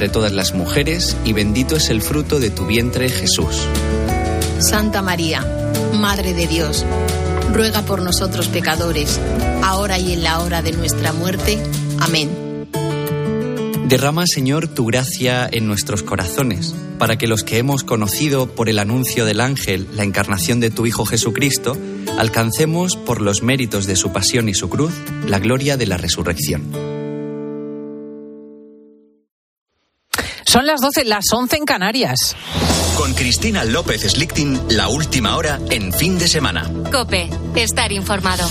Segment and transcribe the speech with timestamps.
[0.00, 3.66] entre todas las mujeres y bendito es el fruto de tu vientre, Jesús.
[4.58, 5.46] Santa María,
[5.92, 6.86] Madre de Dios,
[7.52, 9.20] ruega por nosotros pecadores,
[9.62, 11.62] ahora y en la hora de nuestra muerte.
[11.98, 12.30] Amén.
[13.88, 18.78] Derrama, Señor, tu gracia en nuestros corazones, para que los que hemos conocido por el
[18.78, 21.76] anuncio del ángel la encarnación de tu Hijo Jesucristo,
[22.18, 24.94] alcancemos por los méritos de su pasión y su cruz
[25.26, 26.99] la gloria de la resurrección.
[30.50, 32.34] Son las 12, las 11 en Canarias.
[32.96, 36.68] Con Cristina López Slichting, la última hora en fin de semana.
[36.90, 38.48] Cope, estar informado.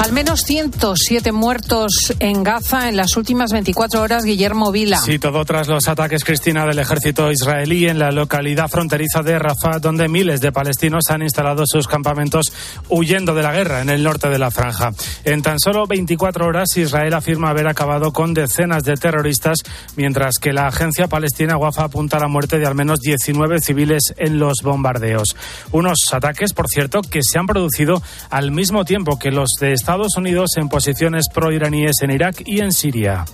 [0.00, 4.96] Al menos 107 muertos en Gaza en las últimas 24 horas, Guillermo Vila.
[4.96, 9.78] Sí, todo tras los ataques, Cristina, del ejército israelí en la localidad fronteriza de Rafah,
[9.78, 12.46] donde miles de palestinos han instalado sus campamentos
[12.88, 14.92] huyendo de la guerra en el norte de la franja.
[15.24, 19.58] En tan solo 24 horas, Israel afirma haber acabado con decenas de terroristas,
[19.96, 24.14] mientras que la agencia palestina Wafa apunta a la muerte de al menos 19 civiles
[24.16, 25.36] en los bombardeos.
[25.72, 29.89] Unos ataques, por cierto, que se han producido al mismo tiempo que los de Estados
[29.90, 33.24] Estados Unidos en posiciones proiraníes en Irak y en Siria.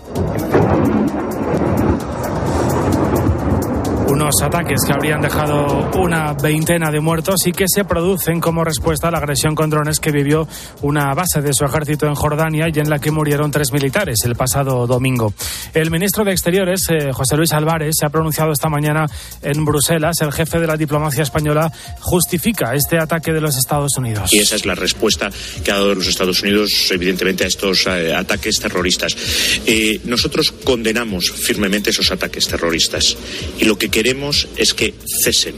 [4.27, 9.07] Unos ataques que habrían dejado una veintena de muertos y que se producen como respuesta
[9.07, 10.49] a la agresión con drones que vivió
[10.83, 14.35] una base de su ejército en Jordania y en la que murieron tres militares el
[14.35, 15.33] pasado domingo.
[15.75, 19.07] El ministro de Exteriores, eh, José Luis Álvarez, se ha pronunciado esta mañana
[19.43, 20.21] en Bruselas.
[20.21, 24.33] El jefe de la diplomacia española justifica este ataque de los Estados Unidos.
[24.33, 25.31] Y esa es la respuesta
[25.63, 29.17] que ha dado los Estados Unidos, evidentemente, a estos eh, ataques terroristas.
[29.67, 33.17] Eh, nosotros condenamos firmemente esos ataques terroristas
[33.61, 35.55] y lo que queremos queremos es que cesen.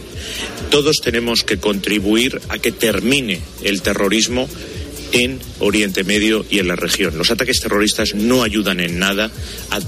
[0.71, 4.49] Todos tenemos que contribuir a que termine el terrorismo
[5.13, 7.17] en Oriente Medio y en la región.
[7.17, 9.31] Los ataques terroristas no ayudan en nada
[9.71, 9.79] a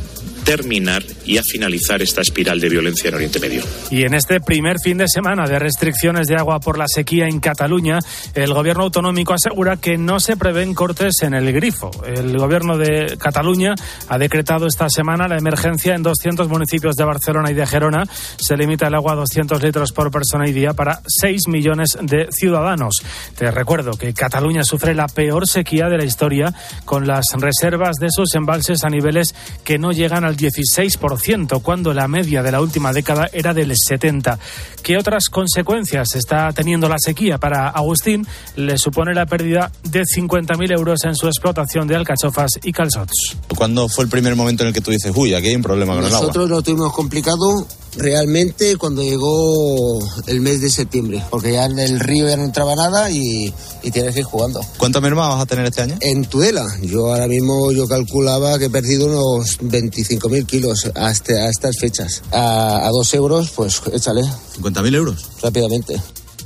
[0.44, 3.62] terminar y a finalizar esta espiral de violencia en Oriente Medio.
[3.91, 7.40] Y en este primer fin de semana de restricciones de agua por la sequía en
[7.40, 7.98] Cataluña,
[8.34, 11.90] el gobierno autonómico asegura que no se prevén cortes en el grifo.
[12.06, 13.74] El gobierno de Cataluña
[14.08, 18.05] ha decretado esta semana la emergencia en 200 municipios de Barcelona y de Gerona.
[18.36, 22.28] Se limita el agua a 200 litros por persona y día para 6 millones de
[22.30, 23.02] ciudadanos.
[23.36, 26.52] Te recuerdo que Cataluña sufre la peor sequía de la historia
[26.84, 29.34] con las reservas de sus embalses a niveles
[29.64, 34.39] que no llegan al 16%, cuando la media de la última década era del 70%.
[34.83, 38.27] ¿Qué otras consecuencias está teniendo la sequía para Agustín?
[38.56, 43.36] Le supone la pérdida de 50.000 euros en su explotación de alcachofas y calzots.
[43.56, 45.95] ¿Cuándo fue el primer momento en el que tú dices, uy, aquí hay un problema
[45.95, 46.20] con el agua?
[46.20, 52.01] Nosotros lo tuvimos complicado realmente cuando llegó el mes de septiembre, porque ya en el
[52.01, 53.52] río ya no entraba nada y,
[53.92, 54.61] tienes que ir jugando.
[54.77, 55.96] ¿Cuánto merma vas a tener este año?
[56.01, 61.48] En Tudela, yo ahora mismo yo calculaba que he perdido unos 25.000 kilos hasta a
[61.48, 62.23] estas fechas.
[62.30, 64.22] A, a dos euros, pues échale.
[64.22, 65.28] ¿50.000 euros?
[65.42, 66.01] Rápidamente.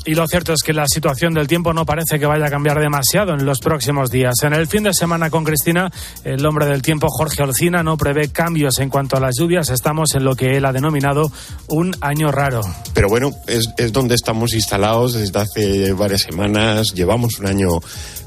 [0.06, 2.78] Y lo cierto es que la situación del tiempo no parece que vaya a cambiar
[2.78, 4.34] demasiado en los próximos días.
[4.42, 5.90] En el fin de semana con Cristina,
[6.24, 9.70] el hombre del tiempo Jorge Olcina no prevé cambios en cuanto a las lluvias.
[9.70, 11.32] Estamos en lo que él ha denominado
[11.68, 12.60] un año raro.
[12.92, 16.92] Pero bueno, es, es donde estamos instalados desde hace varias semanas.
[16.92, 17.80] Llevamos un año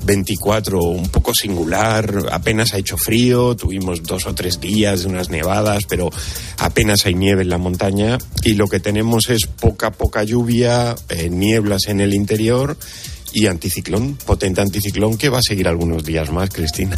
[0.05, 5.29] 24 un poco singular, apenas ha hecho frío, tuvimos dos o tres días de unas
[5.29, 6.09] nevadas, pero
[6.57, 11.29] apenas hay nieve en la montaña y lo que tenemos es poca, poca lluvia, eh,
[11.67, 12.77] nieblas en el interior
[13.33, 16.95] y anticiclón, potente anticiclón que va a seguir algunos días más, Cristina.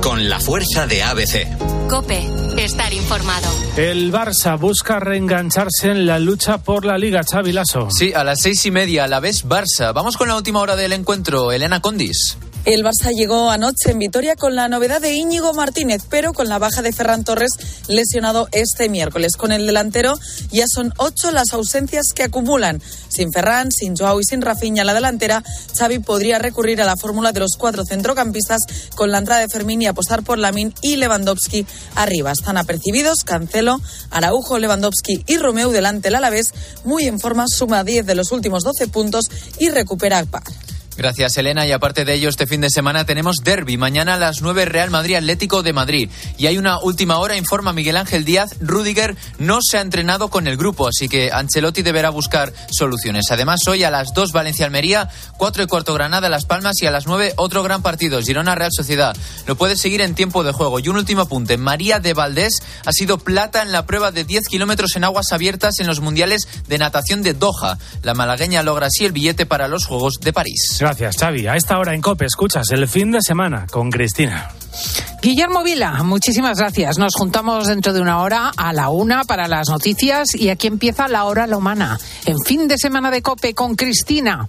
[0.00, 1.46] Con la fuerza de ABC.
[1.90, 2.26] Cope,
[2.56, 3.48] estar informado.
[3.76, 7.88] El Barça busca reengancharse en la lucha por la Liga, Xavi Lasso.
[7.90, 9.92] Sí, a las seis y media, a la vez Barça.
[9.92, 12.38] Vamos con la última hora del encuentro, Elena Condis.
[12.64, 16.58] El Barça llegó anoche en Vitoria con la novedad de Íñigo Martínez, pero con la
[16.58, 17.52] baja de Ferran Torres
[17.88, 19.36] lesionado este miércoles.
[19.36, 20.18] Con el delantero
[20.50, 22.82] ya son ocho las ausencias que acumulan.
[23.08, 25.42] Sin Ferran, sin Joao y sin Rafinha la delantera,
[25.78, 28.60] Xavi podría recurrir a la fórmula de los cuatro centrocampistas
[28.94, 31.64] con la entrada de Fermín y apostar por Lamin y Lewandowski
[31.94, 32.32] arriba.
[32.32, 36.52] Están apercibidos Cancelo, Araujo, Lewandowski y Romeo delante el Alavés,
[36.84, 40.42] muy en forma, suma 10 de los últimos 12 puntos y recupera Par.
[40.98, 41.64] Gracias, Elena.
[41.64, 43.76] Y aparte de ello, este fin de semana tenemos derby.
[43.76, 46.10] Mañana a las 9, Real Madrid Atlético de Madrid.
[46.38, 48.56] Y hay una última hora, informa Miguel Ángel Díaz.
[48.60, 53.26] Rudiger no se ha entrenado con el grupo, así que Ancelotti deberá buscar soluciones.
[53.30, 56.90] Además, hoy a las 2, Valencia Almería, 4 y cuarto Granada Las Palmas y a
[56.90, 59.16] las 9, otro gran partido, Girona Real Sociedad.
[59.46, 60.80] Lo puedes seguir en tiempo de juego.
[60.80, 61.58] Y un último apunte.
[61.58, 65.78] María de Valdés ha sido plata en la prueba de 10 kilómetros en aguas abiertas
[65.78, 67.78] en los mundiales de natación de Doha.
[68.02, 70.80] La malagueña logra así el billete para los Juegos de París.
[70.88, 71.46] Gracias, Xavi.
[71.46, 74.48] A esta hora en COPE escuchas el fin de semana con Cristina.
[75.20, 76.96] Guillermo Vila, muchísimas gracias.
[76.96, 81.06] Nos juntamos dentro de una hora a la una para las noticias y aquí empieza
[81.06, 81.98] la hora la humana.
[82.24, 84.48] En fin de semana de COPE con Cristina.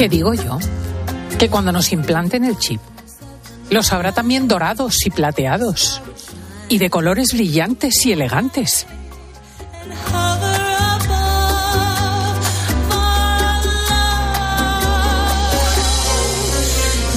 [0.00, 0.58] ¿Qué digo yo?
[1.38, 2.80] Que cuando nos implanten el chip,
[3.68, 6.00] los habrá también dorados y plateados,
[6.70, 8.86] y de colores brillantes y elegantes.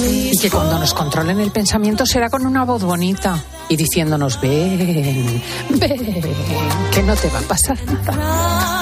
[0.04, 5.42] Y que cuando nos controlen el pensamiento será con una voz bonita y diciéndonos, ven,
[5.70, 6.22] ven,
[6.92, 8.73] que no te va a pasar nada.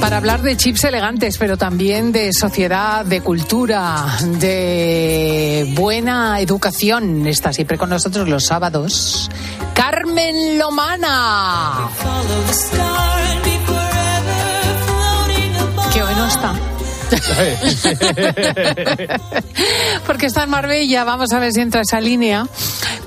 [0.00, 4.06] Para hablar de chips elegantes, pero también de sociedad, de cultura,
[4.38, 9.30] de buena educación, está siempre con nosotros los sábados.
[9.74, 11.90] Carmen Lomana.
[15.92, 16.54] Que hoy no está.
[20.06, 22.46] Porque está en Marbella, vamos a ver si entra esa línea.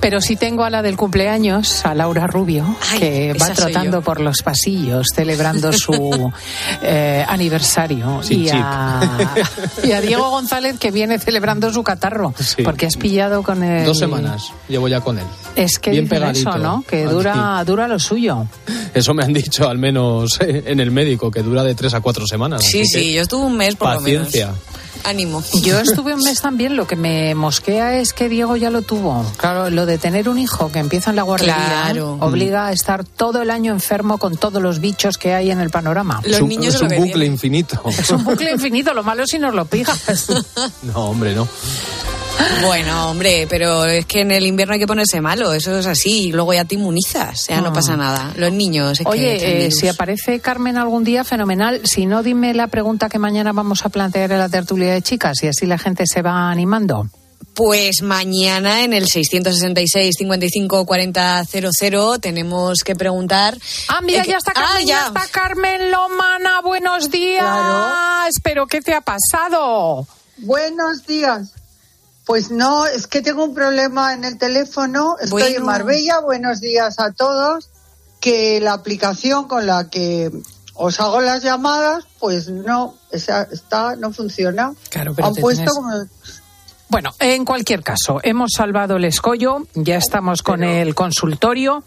[0.03, 4.19] Pero sí tengo a la del cumpleaños, a Laura Rubio, Ay, que va trotando por
[4.19, 6.31] los pasillos celebrando su
[6.81, 8.19] eh, aniversario.
[8.29, 9.00] Y a,
[9.83, 12.33] y a Diego González, que viene celebrando su catarro.
[12.38, 12.63] Sí.
[12.63, 13.85] Porque has pillado con el.
[13.85, 15.25] Dos semanas llevo ya con él.
[15.55, 16.49] Es que Bien pegadito.
[16.49, 16.83] eso, ¿no?
[16.88, 18.45] Que dura, dura lo suyo.
[18.94, 22.27] Eso me han dicho al menos en el médico, que dura de tres a cuatro
[22.27, 22.61] semanas.
[22.63, 24.47] Sí, sí, yo estuve un mes por Paciencia.
[24.47, 24.82] lo menos.
[25.03, 25.44] Ánimo.
[25.61, 29.25] Yo estuve un mes también, lo que me mosquea es que Diego ya lo tuvo.
[29.38, 32.17] Claro, lo de tener un hijo que empieza en la guardería Claro.
[32.19, 35.69] obliga a estar todo el año enfermo con todos los bichos que hay en el
[35.69, 36.21] panorama.
[36.23, 37.81] Los es un, niños es lo un que bucle infinito.
[37.89, 40.00] Es un bucle infinito, lo malo es si nos lo pigas.
[40.83, 41.47] No, hombre, no.
[42.62, 46.27] Bueno, hombre, pero es que en el invierno hay que ponerse malo, eso es así,
[46.27, 47.74] y luego ya te inmunizas, ya no Ah.
[47.74, 48.31] pasa nada.
[48.38, 51.81] Los niños, es que Oye, traen eh, si aparece Carmen algún día, fenomenal.
[51.85, 55.44] Si no, dime la pregunta que mañana vamos a plantear en la tertulia de chicas
[55.44, 57.07] y así la gente se va animando.
[57.53, 63.57] Pues mañana en el 666 55 40 00 tenemos que preguntar.
[63.89, 64.85] Ah, mira, Eh, que- ya está Carmen, Ah, ya.
[64.85, 65.07] ya.
[65.07, 68.31] está Carmen Lomana, buenos días.
[68.41, 70.07] Pero ¿qué te ha pasado?
[70.38, 71.51] Buenos días.
[72.25, 75.15] Pues no, es que tengo un problema en el teléfono.
[75.19, 75.57] Estoy Bueno.
[75.57, 76.19] en Marbella.
[76.19, 77.69] Buenos días a todos.
[78.21, 80.31] Que la aplicación con la que
[80.73, 84.73] os hago las llamadas, pues no, esa está, no funciona.
[84.89, 85.89] Claro, pero Han puesto como
[86.89, 91.83] Bueno, en cualquier caso, hemos salvado el escollo, ya estamos con el consultorio.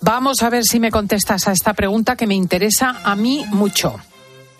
[0.00, 4.00] Vamos a ver si me contestas a esta pregunta que me interesa a mí mucho.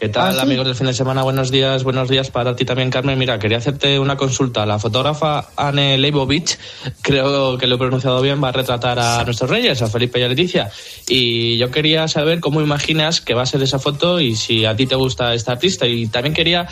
[0.00, 0.40] ¿Qué tal, ¿Ah, sí?
[0.40, 1.22] amigos del fin de semana?
[1.22, 3.18] Buenos días, buenos días para ti también, Carmen.
[3.18, 4.66] Mira, quería hacerte una consulta.
[4.66, 6.58] La fotógrafa Anne Leibovich,
[7.00, 10.22] creo que lo he pronunciado bien, va a retratar a nuestros reyes, a Felipe y
[10.24, 10.70] a Leticia.
[11.08, 14.76] Y yo quería saber cómo imaginas que va a ser esa foto y si a
[14.76, 15.86] ti te gusta esta artista.
[15.86, 16.66] Y también quería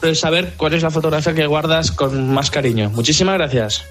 [0.00, 2.90] pues, saber cuál es la fotografía que guardas con más cariño.
[2.90, 3.82] Muchísimas gracias.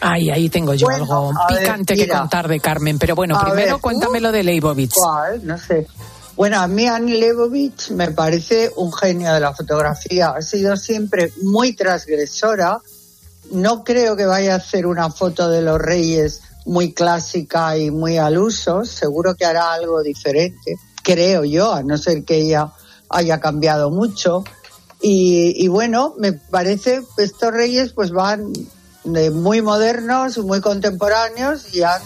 [0.00, 3.44] Ay, ahí tengo yo Bueno, algo ver, picante que contar de Carmen, pero bueno, A
[3.46, 3.80] primero ver.
[3.80, 4.92] cuéntame lo de Leibovitz.
[4.94, 5.44] ¿Cuál?
[5.46, 5.86] No sé.
[6.36, 10.30] Bueno, a mí Annie Leibovitz me parece un genio de la fotografía.
[10.30, 12.80] Ha sido siempre muy transgresora.
[13.52, 18.18] No creo que vaya a hacer una foto de los reyes muy clásica y muy
[18.18, 18.84] al uso.
[18.84, 20.76] Seguro que hará algo diferente.
[21.04, 22.72] Creo yo, a no ser que ella
[23.10, 24.42] haya cambiado mucho.
[25.00, 28.52] Y, y bueno, me parece estos reyes pues van
[29.04, 32.02] de muy modernos, muy contemporáneos y han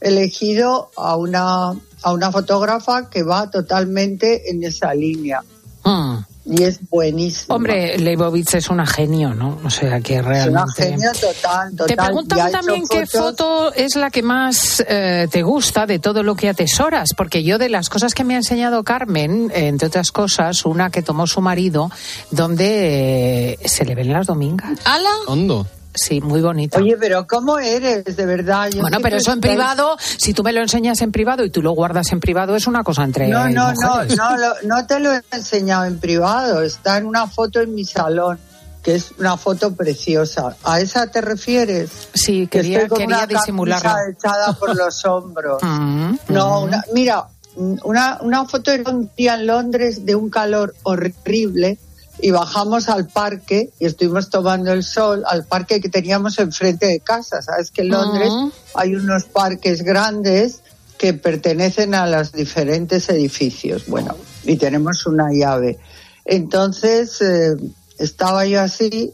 [0.00, 5.40] elegido a una, a una fotógrafa que va totalmente en esa línea.
[5.84, 6.18] Mm.
[6.44, 7.54] Y es buenísima.
[7.54, 9.60] Hombre, Leibovitz es una genio, ¿no?
[9.64, 10.52] O sea, que es realmente...
[10.64, 11.86] una genio total, total.
[11.86, 16.24] Te preguntan también qué fotos- foto es la que más eh, te gusta de todo
[16.24, 19.86] lo que atesoras, porque yo de las cosas que me ha enseñado Carmen, eh, entre
[19.86, 21.92] otras cosas, una que tomó su marido,
[22.32, 24.80] donde eh, se le ven las domingas.
[24.84, 25.10] ¿Ala?
[25.28, 25.64] Hondo.
[25.94, 26.78] Sí, muy bonito.
[26.78, 28.68] Oye, pero ¿cómo eres de verdad?
[28.70, 31.50] Yo bueno, pero que eso en privado, si tú me lo enseñas en privado y
[31.50, 34.16] tú lo guardas en privado, es una cosa entre No, no, no, mujeres.
[34.16, 36.62] no, lo- no te lo he enseñado en privado.
[36.62, 38.38] Está en una foto en mi salón,
[38.82, 40.56] que es una foto preciosa.
[40.64, 41.90] ¿A esa te refieres?
[42.14, 43.90] Sí, Que quería, estoy con quería una disimularlo.
[44.10, 45.62] echada por los hombros.
[45.62, 46.64] Mm, No, mm.
[46.64, 51.76] una- mira, una, una foto era un día en Londres de un calor horrible
[52.20, 57.00] y bajamos al parque y estuvimos tomando el sol al parque que teníamos enfrente de
[57.00, 57.42] casa.
[57.42, 58.30] Sabes que en Londres
[58.74, 60.60] hay unos parques grandes
[60.98, 63.86] que pertenecen a los diferentes edificios.
[63.86, 65.78] Bueno, y tenemos una llave.
[66.24, 67.56] Entonces, eh,
[67.98, 69.12] estaba yo así,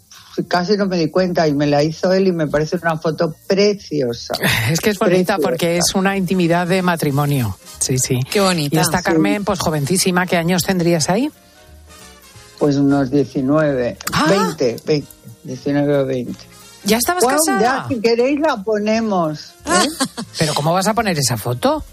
[0.49, 3.35] casi no me di cuenta y me la hizo él y me parece una foto
[3.47, 4.35] preciosa.
[4.71, 7.57] Es que es bonita porque es una intimidad de matrimonio.
[7.78, 8.21] Sí, sí.
[8.31, 8.76] Qué bonita.
[8.76, 10.26] Y está Carmen, pues jovencísima.
[10.26, 11.31] ¿Qué años tendrías ahí?
[12.58, 14.26] Pues unos 19, Ah.
[14.28, 15.06] 20, 20,
[15.44, 16.32] 19 o 20.
[16.84, 17.60] ¿Ya estabas Bueno, casada?
[17.60, 19.52] ya, si queréis la ponemos.
[19.66, 19.88] ¿eh?
[20.38, 21.84] ¿Pero cómo vas a poner esa foto?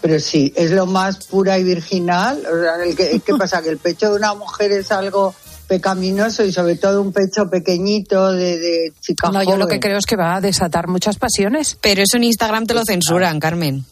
[0.00, 2.38] Pero sí, es lo más pura y virginal.
[2.46, 3.62] O sea, el que, ¿Qué pasa?
[3.62, 5.34] Que el pecho de una mujer es algo
[5.66, 9.96] pecaminoso y sobre todo un pecho pequeñito de, de chica No, yo lo que creo
[9.96, 11.78] es que va a desatar muchas pasiones.
[11.80, 13.86] Pero eso en Instagram te lo censuran, Carmen.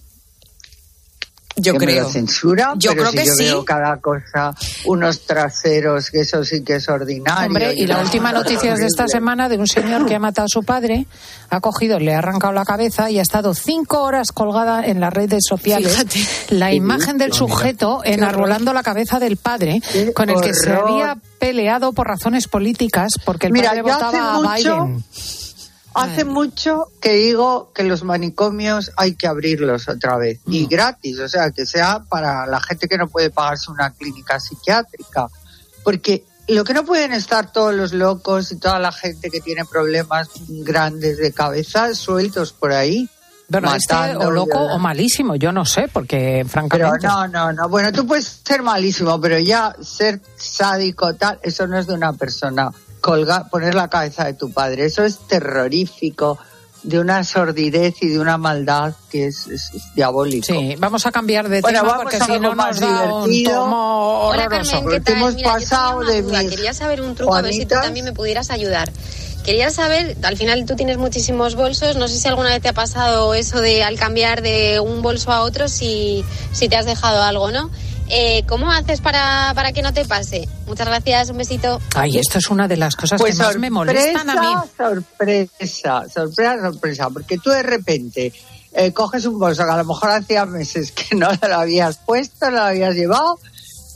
[1.62, 2.04] Yo que me creo.
[2.04, 3.44] lo censura, Yo pero creo si que yo sí.
[3.44, 4.54] veo cada cosa,
[4.86, 7.46] unos traseros, que eso sí que es ordinario.
[7.46, 10.18] Hombre, y la una última noticia es de esta semana de un señor que ha
[10.18, 11.06] matado a su padre,
[11.50, 15.12] ha cogido, le ha arrancado la cabeza y ha estado cinco horas colgada en las
[15.12, 16.20] redes sociales Fíjate.
[16.56, 20.88] la imagen del sujeto enarbolando la cabeza del padre Qué con el que se horror.
[20.90, 25.04] había peleado por razones políticas porque el Mira, padre votaba a mucho- Biden.
[25.94, 30.52] Hace mucho que digo que los manicomios hay que abrirlos otra vez Mm.
[30.52, 34.40] y gratis, o sea, que sea para la gente que no puede pagarse una clínica
[34.40, 35.28] psiquiátrica,
[35.84, 39.64] porque lo que no pueden estar todos los locos y toda la gente que tiene
[39.64, 43.08] problemas grandes de cabeza sueltos por ahí.
[43.48, 47.06] Bueno, este matando, o loco o malísimo, yo no sé, porque Pero francamente...
[47.06, 47.68] no, no, no.
[47.68, 52.14] Bueno, tú puedes ser malísimo, pero ya ser sádico tal, eso no es de una
[52.14, 52.70] persona.
[53.02, 56.38] Colgar, poner la cabeza de tu padre, eso es terrorífico,
[56.82, 60.46] de una sordidez y de una maldad que es, es- es diabólico.
[60.46, 63.14] Sí, vamos a cambiar de Bueno, tema vamos porque a si no más nos da
[63.14, 64.70] un tomo Hola horroroso.
[64.72, 65.16] Carmen, ¿qué Porque tal?
[65.16, 67.66] hemos Mira, yo tenía pasado una de mis Quería saber un truco, a ver si
[67.66, 68.90] tú también me pudieras ayudar.
[69.44, 72.72] Quería saber, al final tú tienes muchísimos bolsos, no sé si alguna vez te ha
[72.72, 77.22] pasado eso de al cambiar de un bolso a otro, si, si te has dejado
[77.22, 77.68] algo, ¿no?
[78.14, 80.46] Eh, ¿Cómo haces para, para que no te pase?
[80.66, 81.80] Muchas gracias, un besito.
[81.94, 84.48] Ay, esto es una de las cosas Pues que más me molestan a mí.
[84.76, 88.32] sorpresa, sorpresa, sorpresa, porque tú de repente
[88.72, 92.50] eh, coges un bolso que a lo mejor hacía meses que no lo habías puesto,
[92.50, 93.38] no lo habías llevado,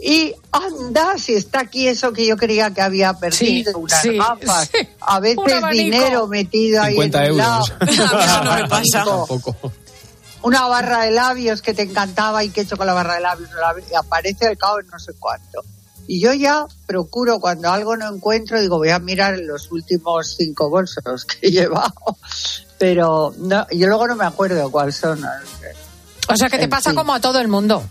[0.03, 4.17] y anda, si está aquí eso que yo creía que había perdido, Sí, unas sí,
[4.17, 4.89] gafas, sí.
[5.01, 7.39] a veces dinero metido ahí en 50 un euros.
[7.39, 7.65] lado.
[8.23, 9.05] Eso no me pasa.
[9.05, 9.57] Tampoco.
[10.47, 13.21] Una barra de labios que te encantaba y que he hecho con la barra de
[13.21, 13.51] labios,
[13.99, 15.65] aparece al cabo de no sé cuánto.
[16.07, 20.71] Y yo ya procuro, cuando algo no encuentro, digo, voy a mirar los últimos cinco
[20.71, 21.93] bolsos que he llevado.
[22.79, 25.21] Pero no, yo luego no me acuerdo cuáles son.
[26.29, 26.97] O sea, que te En pasa fin.
[26.97, 27.83] como a todo el mundo.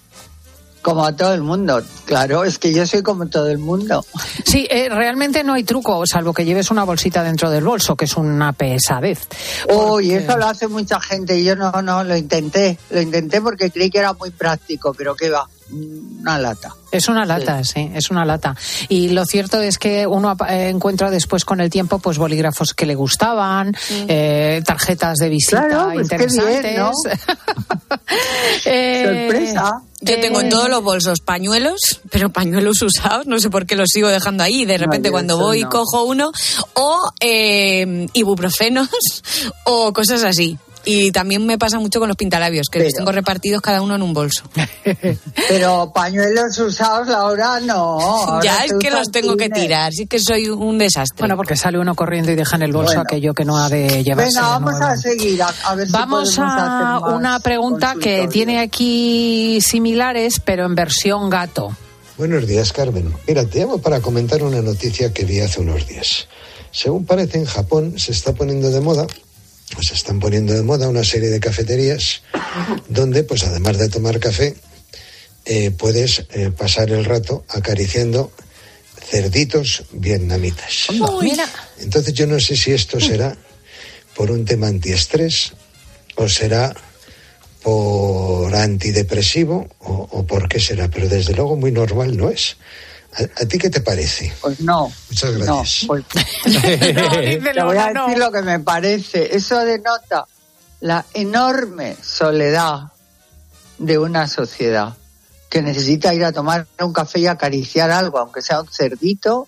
[0.86, 1.82] Como a todo el mundo.
[2.06, 4.06] Claro, es que yo soy como todo el mundo.
[4.46, 8.06] Sí, eh, realmente no hay truco, salvo que lleves una bolsita dentro del bolso, que
[8.06, 9.27] es una pesadez.
[9.68, 12.77] Uy, Porque- eso lo hace mucha gente y yo no, no, lo intenté.
[12.92, 16.75] Lo intenté porque creí que era muy práctico, pero que va, una lata.
[16.91, 17.91] Es una lata, sí.
[17.93, 18.55] es una lata.
[18.88, 22.74] Y lo cierto es que uno apa- eh, encuentra después con el tiempo pues bolígrafos
[22.74, 23.75] que le gustaban,
[24.07, 26.62] eh, tarjetas de visita Claro, pues interesantes.
[26.63, 26.91] bien, ¿no?
[28.65, 29.81] Eh, Sorpresa.
[30.01, 33.89] Yo tengo en todos los bolsos pañuelos, pero pañuelos usados, no sé por qué los
[33.91, 34.63] sigo dejando ahí.
[34.65, 35.69] De repente cuando eso voy no.
[35.69, 36.31] cojo uno,
[36.75, 38.88] o eh, ibuprofenos,
[39.65, 40.60] o cosas así.
[40.86, 43.96] Y también me pasa mucho con los pintalabios, que los Pero- tengo repartidos cada uno
[43.96, 44.44] en un bolso.
[45.50, 48.00] Pero pañuelos usados ahora no.
[48.00, 51.18] ahora ya es que los tengo que tirar, sí que soy un desastre.
[51.20, 53.01] Bueno, porque sale uno corriendo y deja en el bolso Bueno.
[53.01, 54.34] aquello que no ha de llevarse.
[54.39, 55.42] Venga, vamos a seguir.
[55.42, 61.30] A, a ver si Vamos a una pregunta que tiene aquí similares, pero en versión
[61.30, 61.75] gato.
[62.18, 63.13] Buenos días, Carmen.
[63.27, 66.27] Mira, te llamo para comentar una noticia que vi hace unos días.
[66.72, 69.06] Según parece, en Japón se está poniendo de moda,
[69.81, 72.22] se están poniendo de moda una serie de cafeterías
[72.88, 74.55] donde, pues además de tomar café,
[75.45, 78.31] eh, puedes eh, pasar el rato acariciando
[79.10, 80.88] cerditos vietnamitas.
[81.22, 81.48] Mira,
[81.79, 83.38] Entonces yo no sé si esto será
[84.15, 85.53] por un tema antiestrés
[86.15, 86.74] o será
[87.62, 92.57] por antidepresivo o, o por qué será, pero desde luego muy normal no es.
[93.17, 94.34] ¿A, a ti qué te parece?
[94.41, 94.91] Pues no.
[95.10, 95.84] Muchas No, gracias.
[95.88, 96.03] pues
[96.45, 99.36] no, te voy a no, decir lo que me parece.
[99.36, 100.25] Eso denota
[100.81, 102.91] la enorme soledad
[103.77, 104.93] de una sociedad
[105.50, 109.48] que necesita ir a tomar un café y acariciar algo, aunque sea un cerdito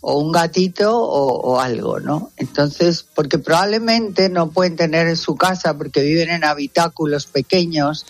[0.00, 2.32] o un gatito o, o algo, ¿no?
[2.36, 8.06] Entonces, porque probablemente no pueden tener en su casa porque viven en habitáculos pequeños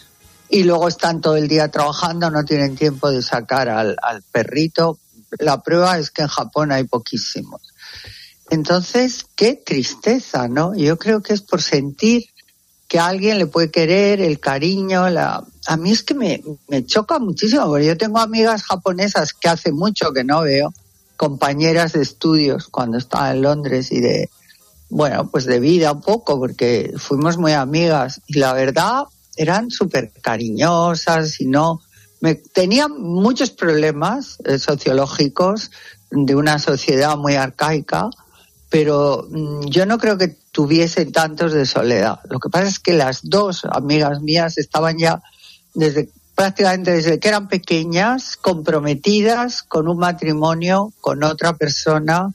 [0.53, 4.99] y luego están todo el día trabajando, no tienen tiempo de sacar al, al perrito.
[5.39, 7.63] La prueba es que en Japón hay poquísimos.
[8.51, 10.75] Entonces, qué tristeza, ¿no?
[10.75, 12.27] Yo creo que es por sentir
[12.87, 15.43] que alguien le puede querer, el cariño, la...
[15.65, 19.73] A mí es que me, me choca muchísimo, porque yo tengo amigas japonesas que hace
[19.73, 20.75] mucho que no veo,
[21.17, 24.29] compañeras de estudios cuando estaba en Londres y de,
[24.91, 29.05] bueno, pues de vida un poco, porque fuimos muy amigas y la verdad
[29.37, 31.81] eran súper cariñosas y no,
[32.21, 35.71] me, tenían muchos problemas eh, sociológicos
[36.11, 38.11] de una sociedad muy arcaica,
[38.69, 42.21] pero mm, yo no creo que tuviesen tantos de soledad.
[42.29, 45.23] Lo que pasa es que las dos amigas mías estaban ya
[45.75, 52.33] desde prácticamente desde que eran pequeñas comprometidas con un matrimonio con otra persona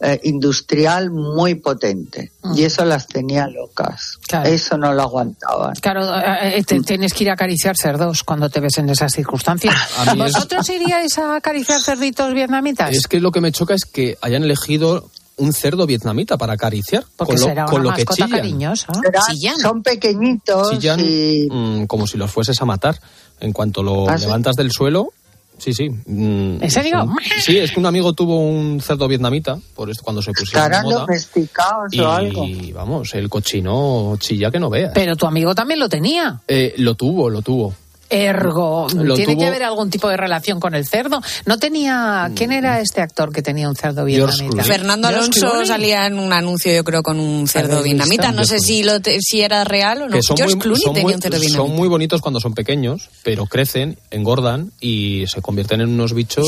[0.00, 4.18] eh, industrial muy potente y eso las tenía locas.
[4.44, 5.74] Eso no lo aguantaban.
[5.80, 9.12] Claro, eh, eh, te- tienes que ir a acariciar cerdos cuando te ves en esas
[9.12, 9.74] circunstancias.
[10.06, 12.92] Es- ¿Vosotros iríais a acariciar cerditos vietnamitas?
[12.94, 17.04] Es que lo que me choca es que hayan elegido un cerdo vietnamita para acariciar.
[17.16, 18.30] Porque con lo, será con una lo que chillan.
[18.30, 18.86] cariñosa.
[18.94, 22.98] Serán- son pequeñitos Chillan y mm, como si los fueses a matar.
[23.40, 24.24] En cuanto lo ¿Ah, sí?
[24.24, 25.12] levantas del suelo,
[25.58, 25.88] sí, sí.
[25.90, 26.98] mm, ¿En serio?
[27.00, 30.70] son- Sí, es que un amigo tuvo un cerdo vietnamita, por esto cuando se pusieron
[30.70, 31.00] de moda.
[31.00, 32.44] domesticados o algo.
[32.44, 34.92] Y vamos, el cochino chilla que no veas.
[34.94, 36.40] Pero tu amigo también lo tenía.
[36.48, 37.74] Eh, lo tuvo, lo tuvo.
[38.08, 41.20] Ergo, Lo tiene tuvo- que haber algún tipo de relación con el cerdo.
[41.44, 42.30] No tenía.
[42.34, 44.62] ¿Quién era este actor que tenía un cerdo vietnamita?
[44.64, 48.32] Fernando Alonso salía en un anuncio, yo creo, con un cerdo ¿Habéis vietnamita.
[48.32, 50.12] No sé si, lo te- si era real o no.
[50.16, 51.76] que son George muy, Clooney son tenía muy- un cerdo son vietnamita.
[51.76, 56.46] muy bonitos cuando son pequeños, pero crecen, engordan y se convierten en unos bichos.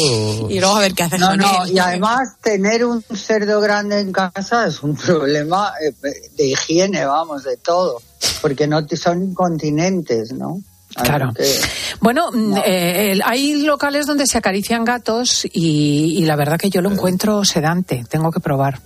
[0.50, 3.98] Y luego a ver qué haces No, con no, y además tener un cerdo grande
[4.00, 5.92] en casa es un problema eh,
[6.36, 8.00] de higiene, vamos, de todo,
[8.40, 10.60] porque no te- son incontinentes, ¿no?
[10.94, 11.32] Claro.
[11.34, 11.60] que-
[12.00, 16.80] Bueno, mm, eh, hay locales donde se acarician gatos y, y la verdad que yo
[16.80, 18.04] lo encuentro sedante.
[18.08, 18.80] Tengo que probar.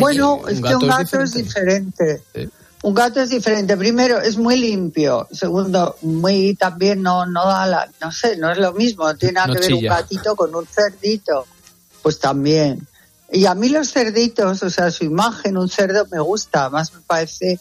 [0.00, 2.22] bueno, es que un gato es diferente.
[2.82, 3.76] Un gato es diferente.
[3.76, 5.26] Primero, es muy limpio.
[5.32, 9.04] Segundo, muy también no, no da la, no sé, no es lo mismo.
[9.04, 11.46] No tiene nada No que ver un gatito con un cerdito.
[12.02, 12.86] Pues también.
[13.32, 16.62] Y a mí los cerditos, o sea, su imagen, un cerdo me gusta.
[16.62, 17.58] Además me parece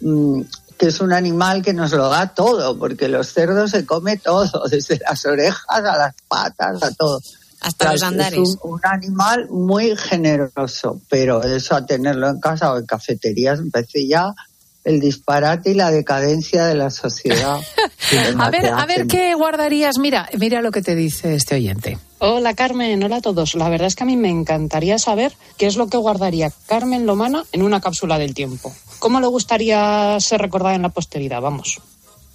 [0.00, 0.40] mm,
[0.80, 4.66] que es un animal que nos lo da todo, porque los cerdos se come todo,
[4.70, 7.20] desde las orejas a las patas, a todo.
[7.60, 8.38] Hasta los es andares.
[8.38, 13.70] un, un animal muy generoso, pero eso a tenerlo en casa o en cafeterías me
[13.70, 14.34] parece ya
[14.82, 17.60] el disparate y la decadencia de la sociedad.
[18.38, 19.98] A ver, a ver qué guardarías.
[19.98, 21.96] Mira, mira lo que te dice este oyente.
[22.18, 23.54] Hola Carmen, hola a todos.
[23.54, 27.06] La verdad es que a mí me encantaría saber qué es lo que guardaría Carmen
[27.06, 28.74] Lomana en una cápsula del tiempo.
[29.00, 31.40] ¿Cómo le gustaría ser recordada en la posteridad?
[31.40, 31.80] Vamos.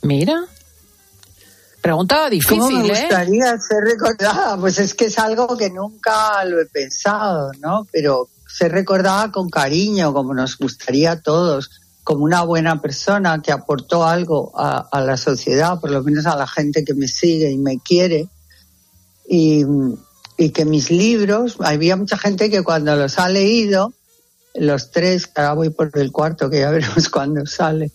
[0.01, 0.43] Mira.
[1.79, 3.01] Pregunta difícil, ¿Cómo me ¿eh?
[3.01, 4.57] gustaría ser recordada?
[4.57, 7.85] Pues es que es algo que nunca lo he pensado, ¿no?
[7.91, 11.69] Pero ser recordada con cariño, como nos gustaría a todos,
[12.03, 16.35] como una buena persona que aportó algo a, a la sociedad, por lo menos a
[16.35, 18.27] la gente que me sigue y me quiere.
[19.29, 19.63] Y,
[20.37, 23.93] y que mis libros, había mucha gente que cuando los ha leído,
[24.57, 27.91] los tres, que ahora voy por el cuarto, que ya veremos cuándo sale,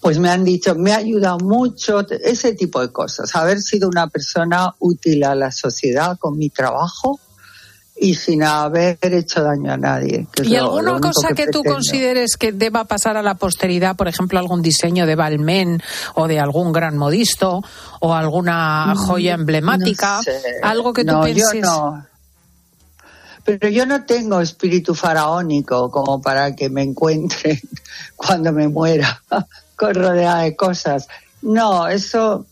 [0.00, 4.06] pues me han dicho, me ha ayudado mucho, ese tipo de cosas, haber sido una
[4.08, 7.20] persona útil a la sociedad con mi trabajo
[8.02, 10.26] y sin haber hecho daño a nadie.
[10.32, 11.74] que ¿Y lo- alguna cosa que, tú pretendo.
[11.74, 13.94] consideres que deba pasar a la posteridad?
[13.94, 15.82] Por ejemplo, algún diseño de Balmain
[16.14, 17.60] o de algún gran modisto
[18.00, 20.16] o alguna joya emblemática.
[20.16, 20.40] No sé.
[20.62, 22.06] Algo que tú No, yo no.
[23.58, 27.58] Pero yo no tengo espíritu faraónico como para que me encuentren
[28.16, 29.22] cuando me muera
[29.76, 31.08] con rodeada de cosas.
[31.42, 32.46] No, eso,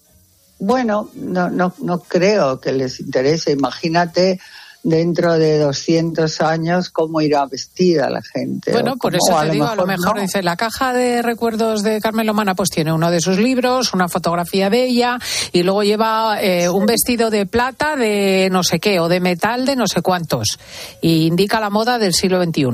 [0.59, 3.53] bueno, no, no, no creo que les interese.
[3.53, 4.41] Imagínate
[4.83, 8.73] dentro de 200 años cómo irá vestida la gente.
[8.73, 10.23] Bueno, por cómo- eso te digo, a lo mejor no.
[10.23, 14.09] dice, la caja de recuerdos de Carmen Lomana pues tiene uno de sus libros, una
[14.09, 15.19] fotografía de ella
[15.53, 19.67] y luego lleva eh, un vestido de plata de no sé qué o de metal
[19.67, 20.59] de no sé cuántos
[21.01, 22.65] y indica la moda del siglo XXI.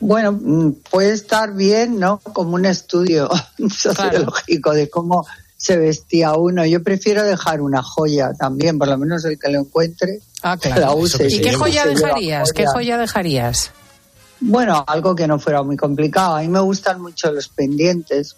[0.00, 2.18] Bueno, mm, puede estar bien, ¿no?
[2.18, 3.28] Como un estudio
[3.70, 6.64] sociológico de cómo se vestía uno.
[6.66, 10.20] Yo prefiero dejar una joya también, por lo menos el que lo encuentre.
[10.42, 11.26] Ah, que la use.
[11.28, 12.52] ¿Y qué joya dejarías?
[12.52, 12.98] ¿Qué joya.
[12.98, 13.70] dejarías?
[14.40, 16.36] Bueno, algo que no fuera muy complicado.
[16.36, 18.36] A mí me gustan mucho los pendientes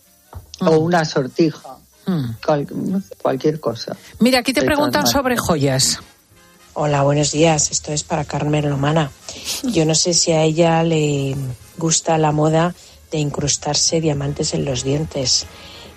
[0.60, 1.76] o una sortija,
[2.06, 2.36] Mm.
[2.44, 3.96] cual- no sé, cualquier cosa.
[4.20, 5.98] Mira, aquí te preguntan sobre joyas.
[6.74, 7.70] Hola, buenos días.
[7.72, 9.10] Esto es para Carmen Lomana.
[9.64, 11.34] Yo no sé si a ella le
[11.78, 12.74] gusta la moda
[13.10, 15.46] de incrustarse diamantes en los dientes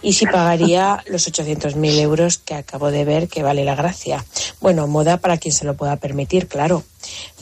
[0.01, 4.23] y si pagaría los 800.000 euros que acabo de ver que vale la gracia.
[4.61, 6.83] Bueno, moda para quien se lo pueda permitir, claro.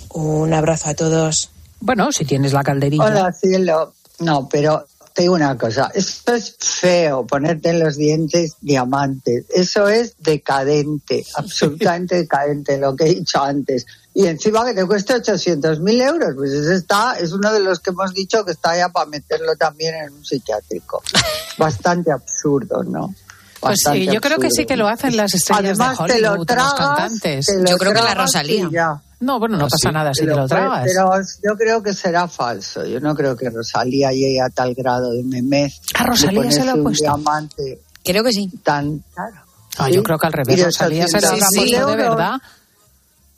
[0.09, 1.49] Un abrazo a todos.
[1.79, 3.05] Bueno, si tienes la calderilla.
[3.05, 3.93] Hola, cielo.
[4.19, 9.45] No, pero te digo una cosa, esto es feo, ponerte en los dientes diamantes.
[9.49, 13.87] Eso es decadente, absolutamente decadente, lo que he dicho antes.
[14.19, 17.79] Y encima que te cueste 800 mil euros, pues ese está, es uno de los
[17.79, 21.03] que hemos dicho que está ya para meterlo también en un psiquiátrico.
[21.59, 23.13] Bastante absurdo, ¿no?
[23.59, 26.29] Pues sí, yo creo que sí que lo hacen las estrellas Además, de te lo
[26.31, 27.45] Hollywood, los tragas, cantantes.
[27.45, 29.01] te lo Yo creo que la tragas Rosalía.
[29.19, 30.83] No, bueno, no Ah, pasa sí, nada si te pero- lo tragas.
[30.85, 31.11] Pero
[31.43, 32.85] yo creo que será falso.
[32.85, 35.73] Yo no creo que Rosalía llegue a tal grado de memez.
[35.93, 37.03] A Rosalía se lo ha un puesto.
[37.03, 38.49] diamante Creo que sí.
[38.63, 39.35] tan caro.
[39.77, 39.93] Ah, Sí.
[39.93, 40.63] yo creo que al revés.
[40.65, 42.33] Rosalía se lo 800.000 habrá puesto de verdad.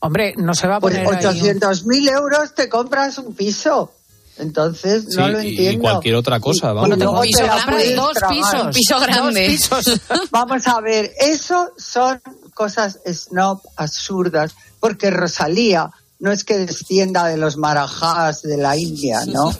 [0.01, 3.33] Hombre, no se va a Pues poner ahí un- 800 mil euros te compras un
[3.33, 3.91] piso.
[4.37, 5.71] Entonces, Sí, no lo y- entiendo.
[5.73, 6.89] y cualquier otra cosa, vamos.
[6.97, 8.63] Bueno, piso grande, puedes dos pisos.
[8.65, 9.57] Un piso grande.
[9.69, 10.01] Dos pisos.
[10.31, 12.21] Vamos a ver, eso son
[12.53, 19.25] cosas snob absurdas, porque Rosalía no es que descienda de los marajás de la India,
[19.27, 19.51] ¿no?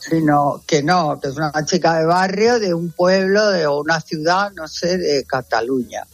[0.00, 4.00] Sino que no, que es una chica de barrio de un pueblo de o una
[4.02, 6.04] ciudad, no sé, de Cataluña.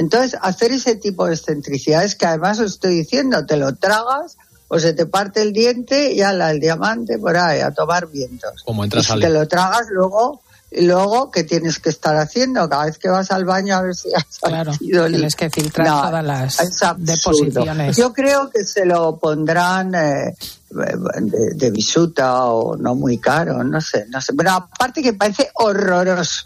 [0.00, 4.78] Entonces, hacer ese tipo de excentricidades que además os estoy diciendo, te lo tragas o
[4.78, 8.62] se te parte el diente y ala, el diamante por ahí, a tomar vientos.
[8.64, 9.26] Como entra, Y si sale.
[9.26, 12.66] te lo tragas luego, y luego, ¿qué tienes que estar haciendo?
[12.68, 15.86] Cada vez que vas al baño a ver si has Claro, salido tienes que filtrar
[15.86, 16.56] No, todas las
[16.98, 17.96] deposiciones.
[17.96, 20.34] Yo creo que se lo pondrán eh,
[20.70, 24.32] de, de bisuta o no muy caro, no sé, no sé.
[24.32, 26.44] Pero aparte que parece horroroso.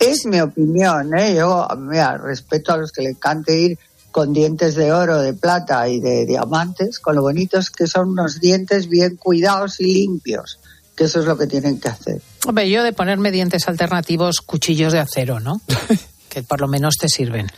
[0.00, 1.34] Es mi opinión, ¿eh?
[1.36, 3.78] Yo, mira, respeto a los que le encante ir
[4.10, 8.40] con dientes de oro, de plata y de diamantes, con lo bonitos que son unos
[8.40, 10.58] dientes bien cuidados y limpios,
[10.96, 12.20] que eso es lo que tienen que hacer.
[12.46, 15.60] Hombre, yo de ponerme dientes alternativos, cuchillos de acero, ¿no?
[16.30, 17.48] que por lo menos te sirven.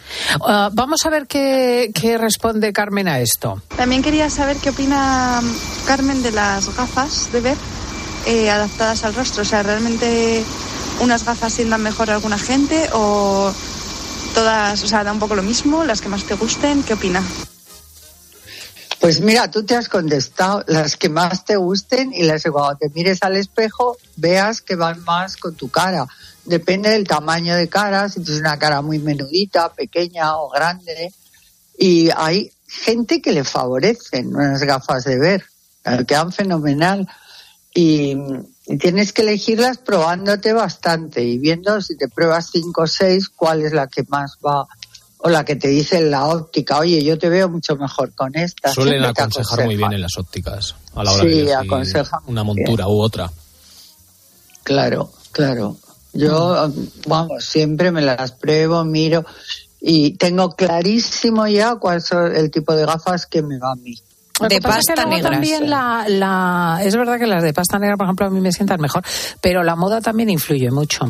[0.45, 3.63] Ah, vamos a ver qué, qué responde Carmen a esto.
[3.77, 7.57] También quería saber qué opina mm, Carmen de las gafas de ver
[8.27, 9.43] eh, adaptadas al rostro.
[9.43, 10.43] O sea, ¿realmente
[11.03, 13.53] unas gafas sientan mejor alguna gente o
[14.35, 16.83] todas, o sea, da un poco lo mismo, las que más te gusten?
[16.85, 17.23] ¿Qué opina?
[19.01, 22.77] Pues mira, tú te has contestado las que más te gusten y las que cuando
[22.77, 26.07] te mires al espejo veas que van más con tu cara.
[26.45, 31.13] Depende del tamaño de cara, si tienes una cara muy menudita, pequeña o grande.
[31.77, 35.45] Y hay gente que le favorecen unas gafas de ver,
[35.83, 37.09] que quedan fenomenal.
[37.75, 38.17] Y,
[38.67, 43.63] y tienes que elegirlas probándote bastante y viendo si te pruebas cinco o seis, cuál
[43.63, 44.67] es la que más va
[45.19, 48.37] o la que te dice en la óptica, oye, yo te veo mucho mejor con
[48.37, 48.73] esta.
[48.73, 52.43] Suelen aconsejar muy bien en las ópticas a la hora Sí, de elegir aconsejan una
[52.43, 53.31] montura u otra.
[54.65, 55.77] Claro, claro.
[56.13, 56.71] Yo,
[57.07, 59.25] vamos, siempre me las pruebo, miro
[59.81, 63.97] y tengo clarísimo ya cuál es el tipo de gafas que me va a mí.
[64.41, 67.79] Lo que pasa es que luego También la, la, es verdad que las de pasta
[67.79, 69.03] negra, por ejemplo, a mí me sientan mejor,
[69.41, 71.05] pero la moda también influye mucho.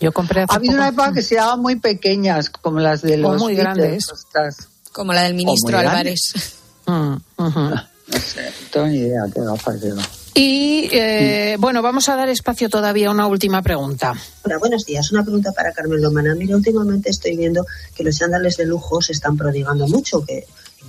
[0.00, 3.00] Yo compré hace Ha habido poco- una época que se daban muy pequeñas, como las
[3.02, 4.12] de O los muy Beatles, grandes.
[4.12, 4.68] ostras.
[4.92, 6.20] Como la del ministro muy Álvarez.
[6.88, 7.60] Mm, ujú.
[8.08, 10.00] No sé, no tengo ni idea qué gafas llevo.
[10.34, 14.14] Y eh, bueno, vamos a dar espacio todavía a una última pregunta.
[14.44, 15.10] Hola, buenos días.
[15.10, 16.36] Una pregunta para Carmen Lomana.
[16.36, 20.46] Mira, últimamente estoy viendo que los chándales de lujo se están prodigando mucho, que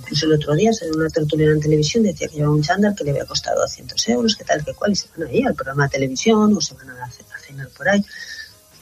[0.08, 3.04] incluso el otro día en una tertulia en televisión decía que llevaba un chándal que
[3.04, 5.84] le había costado 200 euros, que tal, que cual, y se van ahí al programa
[5.84, 7.10] de televisión o se van a
[7.46, 8.02] cenar por ahí.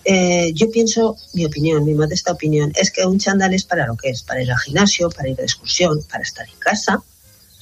[0.04, 3.96] Eh, yo pienso, mi opinión, mi modesta opinión, es que un chándal es para lo
[3.96, 7.02] que es, para ir al gimnasio, para ir de excursión, para estar en casa,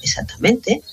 [0.03, 0.83] exactamente,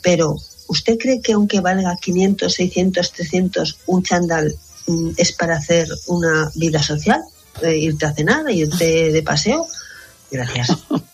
[0.00, 0.36] pero
[0.68, 4.54] ¿usted cree que aunque valga 500, 600, 300, un chándal
[4.86, 7.20] mm, es para hacer una vida social?
[7.62, 9.66] Eh, irte a cenar, irte de paseo.
[10.30, 10.68] Gracias.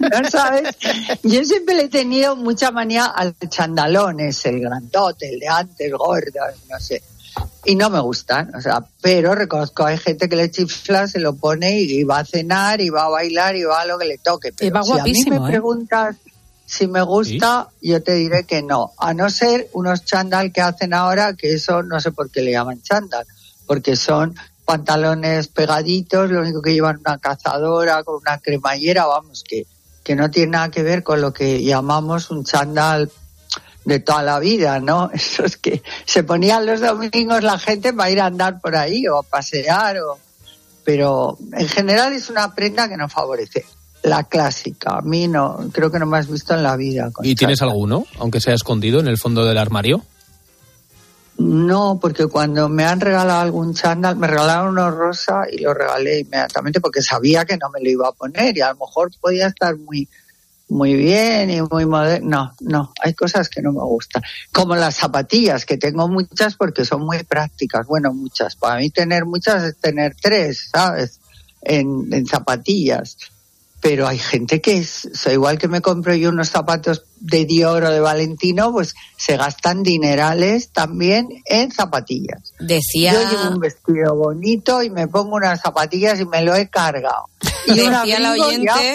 [0.00, 0.76] ¿No sabes?
[1.22, 5.92] Yo siempre le he tenido mucha manía al chandalón, es el grandote, el de antes,
[5.92, 7.02] gordo, no sé.
[7.64, 11.34] Y no me gustan, o sea, pero reconozco, hay gente que le chifla, se lo
[11.34, 14.18] pone y va a cenar y va a bailar y va a lo que le
[14.18, 14.52] toque.
[14.52, 15.40] Pero va si a mí me ¿eh?
[15.46, 16.16] preguntas
[16.72, 18.92] si me gusta, yo te diré que no.
[18.96, 22.52] A no ser unos chándal que hacen ahora, que eso no sé por qué le
[22.52, 23.26] llaman chándal,
[23.66, 29.66] porque son pantalones pegaditos, lo único que llevan una cazadora con una cremallera, vamos, que,
[30.02, 33.10] que no tiene nada que ver con lo que llamamos un chándal
[33.84, 35.10] de toda la vida, ¿no?
[35.14, 39.18] Esos que se ponían los domingos la gente para ir a andar por ahí o
[39.18, 40.18] a pasear, o...
[40.84, 43.64] pero en general es una prenda que nos favorece.
[44.04, 47.12] La clásica, a mí no, creo que no me has visto en la vida.
[47.12, 50.02] con ¿Y tienes alguno, aunque sea escondido en el fondo del armario?
[51.42, 56.20] No, porque cuando me han regalado algún chándal, me regalaron uno rosa y lo regalé
[56.20, 59.48] inmediatamente porque sabía que no me lo iba a poner y a lo mejor podía
[59.48, 60.08] estar muy
[60.68, 62.54] muy bien y muy moderno.
[62.60, 64.22] No, no, hay cosas que no me gustan.
[64.52, 67.86] Como las zapatillas, que tengo muchas porque son muy prácticas.
[67.86, 68.56] Bueno, muchas.
[68.56, 71.20] Para mí tener muchas es tener tres, ¿sabes?
[71.60, 73.16] En, en zapatillas.
[73.82, 77.44] Pero hay gente que es, o sea, igual que me compro yo unos zapatos de
[77.44, 82.52] Dior o de Valentino, pues se gastan dinerales también en zapatillas.
[82.60, 83.12] Decía...
[83.12, 87.28] Yo llevo un vestido bonito y me pongo unas zapatillas y me lo he cargado.
[87.66, 88.64] Y Decía el abrigo oyente-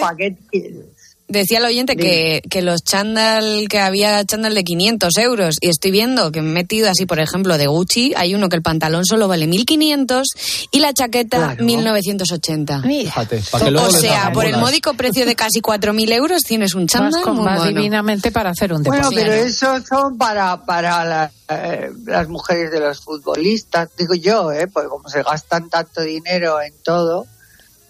[1.30, 5.58] Decía el oyente que, que los chándal, que había chándal de 500 euros.
[5.60, 8.14] Y estoy viendo que me he metido así, por ejemplo, de Gucci.
[8.16, 10.22] Hay uno que el pantalón solo vale 1.500
[10.70, 12.82] y la chaqueta 1.980.
[12.82, 16.74] Fíjate, para que luego o sea, por el módico precio de casi 4.000 euros tienes
[16.74, 17.70] un chándal Vas con muy más mono.
[17.72, 19.22] divinamente para hacer un Bueno, depósito.
[19.30, 24.66] pero eso son para, para la- eh, las mujeres de los futbolistas, digo yo, ¿eh?
[24.66, 27.26] Porque como se gastan tanto dinero en todo,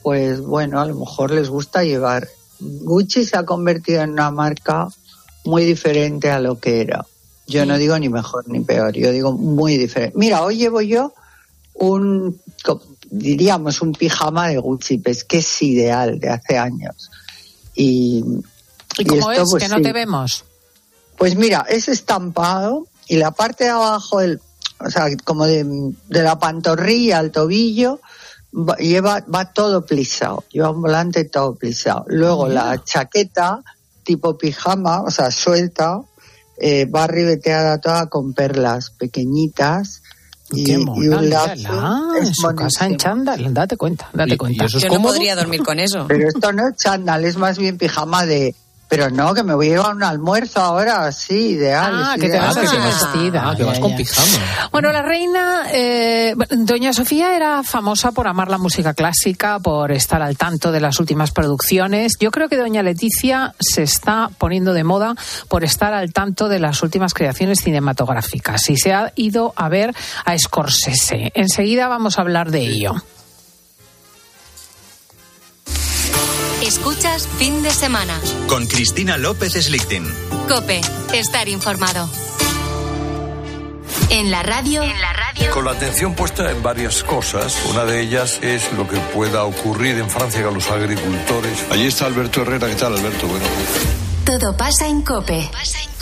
[0.03, 2.29] pues bueno, a lo mejor les gusta llevar.
[2.61, 4.89] Gucci se ha convertido en una marca
[5.45, 7.07] muy diferente a lo que era.
[7.47, 10.17] Yo no digo ni mejor ni peor, yo digo muy diferente.
[10.19, 11.15] Mira, hoy llevo yo
[11.75, 12.39] un,
[13.11, 17.11] diríamos, un pijama de Gucci, pues que es ideal de hace años.
[17.75, 18.23] Y,
[18.99, 19.51] ¿Y cómo esto, es?
[19.51, 19.83] pues, que no sí.
[19.83, 20.45] te vemos.
[21.17, 24.41] Pues mira, es estampado y la parte de abajo, del,
[24.79, 25.65] o sea, como de,
[26.09, 28.01] de la pantorrilla al tobillo,
[28.79, 32.05] lleva, va todo plisado, lleva un volante todo plisado.
[32.09, 33.63] Luego la chaqueta,
[34.05, 36.01] tipo pijama, o sea, suelta,
[36.59, 40.03] eh, va ribeteada toda con perlas pequeñitas.
[40.51, 42.17] Y, Qué y mona, un lazo.
[42.17, 43.53] en Es su casa en chándal.
[43.53, 44.67] Date cuenta, date cuenta.
[44.67, 46.07] Yo no podría dormir con eso.
[46.09, 48.55] Pero esto no es chándal, es más bien pijama de...
[48.89, 51.93] Pero no, que me voy a llevar un almuerzo ahora, sí, ideal.
[51.95, 53.51] Ah, que te vas así vestida.
[53.51, 54.69] Ah, que vas con pijama.
[54.73, 60.23] Bueno, la reina, eh, doña Sofía era famosa por amar la música clásica, por estar
[60.23, 62.15] al tanto de las últimas producciones.
[62.19, 65.15] Yo creo que doña Leticia se está poniendo de moda
[65.49, 69.95] por estar al tanto de las últimas creaciones cinematográficas y se ha ido a ver
[70.25, 71.31] a Scorsese.
[71.35, 72.95] Enseguida vamos a hablar de ello.
[76.63, 78.21] Escuchas fin de semana.
[78.49, 80.05] Con Cristina López Slichting.
[80.49, 80.81] Cope,
[81.13, 82.11] estar informado.
[84.11, 84.83] En la radio.
[84.83, 85.51] En la radio.
[85.53, 87.57] Con la atención puesta en varias cosas.
[87.71, 91.65] Una de ellas es lo que pueda ocurrir en Francia con los agricultores.
[91.71, 92.69] Allí está Alberto Herrera.
[92.69, 93.29] ¿Qué tal, Alberto?
[93.29, 93.47] Bueno,
[94.25, 95.49] Todo pasa en Cope.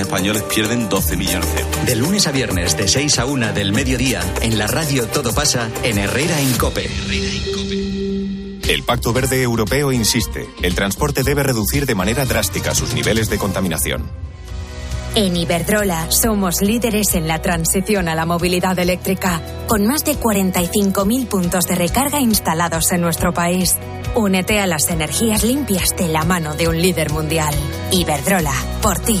[0.00, 1.86] españoles pierden 12 millones de euros.
[1.86, 5.70] De lunes a viernes de 6 a 1 del mediodía, en la radio Todo pasa
[5.82, 6.90] en Herrera en Cope.
[8.68, 13.38] El Pacto Verde Europeo insiste, el transporte debe reducir de manera drástica sus niveles de
[13.38, 14.10] contaminación.
[15.16, 21.28] En Iberdrola somos líderes en la transición a la movilidad eléctrica, con más de 45.000
[21.28, 23.76] puntos de recarga instalados en nuestro país.
[24.16, 27.54] Únete a las energías limpias de la mano de un líder mundial.
[27.92, 29.20] Iberdrola, por ti,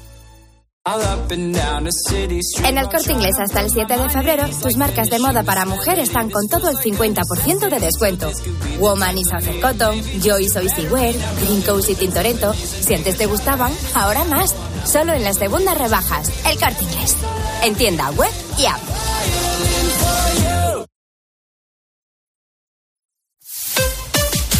[2.63, 5.99] En el corte inglés hasta el 7 de febrero, tus marcas de moda para mujer
[5.99, 8.31] están con todo el 50% de descuento.
[8.79, 11.13] Woman y Southern Cotton, Joy Soy Wear,
[11.43, 12.55] Green Coast y Tintoretto.
[12.55, 14.55] Si antes te gustaban, ahora más.
[14.83, 16.31] Solo en las segundas rebajas.
[16.51, 17.15] El corte inglés.
[17.63, 18.81] En tienda web y app.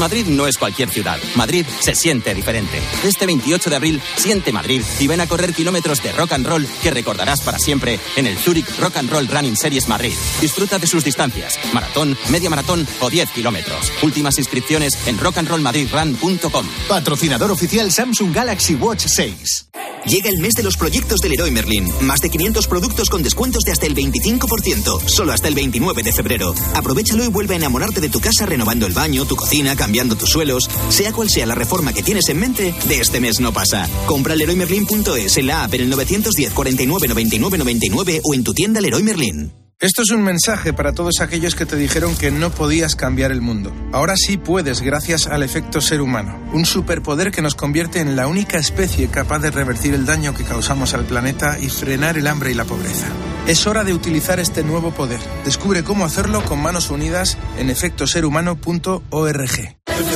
[0.00, 1.18] Madrid no es cualquier ciudad.
[1.36, 2.80] Madrid se siente diferente.
[3.04, 6.66] Este 28 de abril, siente Madrid y ven a correr kilómetros de rock and roll
[6.82, 10.14] que recordarás para siempre en el Zurich Rock and Roll Running Series Madrid.
[10.40, 13.92] Disfruta de sus distancias, maratón, media maratón o 10 kilómetros.
[14.02, 16.66] Últimas inscripciones en rockandrollmadridrun.com.
[16.88, 19.66] Patrocinador oficial Samsung Galaxy Watch 6.
[20.06, 21.92] Llega el mes de los proyectos del Leroy Merlin.
[22.00, 25.06] Más de 500 productos con descuentos de hasta el 25%.
[25.06, 26.54] Solo hasta el 29 de febrero.
[26.74, 30.30] Aprovechalo y vuelve a enamorarte de tu casa renovando el baño, tu cocina, cambiando tus
[30.30, 30.70] suelos.
[30.88, 33.88] Sea cual sea la reforma que tienes en mente, de este mes no pasa.
[34.06, 38.80] Compra leroymerlin.es en la app en el 910 49 99 99 o en tu tienda
[38.80, 39.52] Leroy Merlin.
[39.80, 43.40] Esto es un mensaje para todos aquellos que te dijeron que no podías cambiar el
[43.40, 43.72] mundo.
[43.92, 48.28] Ahora sí puedes gracias al efecto ser humano, un superpoder que nos convierte en la
[48.28, 52.52] única especie capaz de revertir el daño que causamos al planeta y frenar el hambre
[52.52, 53.06] y la pobreza.
[53.48, 55.18] Es hora de utilizar este nuevo poder.
[55.44, 59.79] Descubre cómo hacerlo con manos unidas en efectoserhumano.org.
[60.00, 60.06] Hay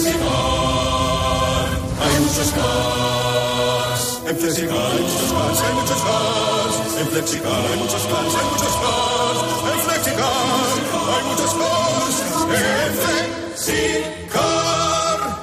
[2.20, 4.20] muchos cars.
[4.26, 6.74] En Flexicar hay muchos cars, hay muchos cars.
[7.00, 9.38] En Flexicar hay muchos cars, hay muchos cars.
[9.74, 10.32] En Flexicar
[11.12, 12.16] hay muchos cars.
[12.54, 12.92] En
[13.52, 14.64] Flexicar.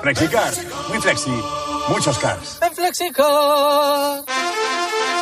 [0.01, 0.51] Flexicar,
[0.89, 1.35] muy flexi,
[1.89, 2.57] muchos cars.
[2.61, 4.23] En Flexicar.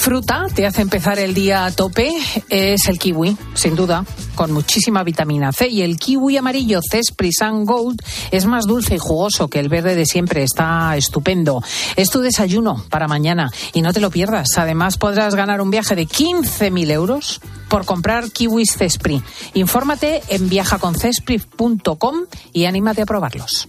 [0.00, 2.10] fruta te hace empezar el día a tope,
[2.48, 5.68] es el kiwi, sin duda, con muchísima vitamina C.
[5.68, 9.94] Y el kiwi amarillo Cespri Sun Gold es más dulce y jugoso que el verde
[9.94, 10.42] de siempre.
[10.42, 11.62] Está estupendo.
[11.96, 14.48] Es tu desayuno para mañana y no te lo pierdas.
[14.56, 19.22] Además, podrás ganar un viaje de 15.000 euros por comprar kiwis Cespri.
[19.52, 22.16] Infórmate en viajaconcespri.com
[22.54, 23.68] y anímate a probarlos.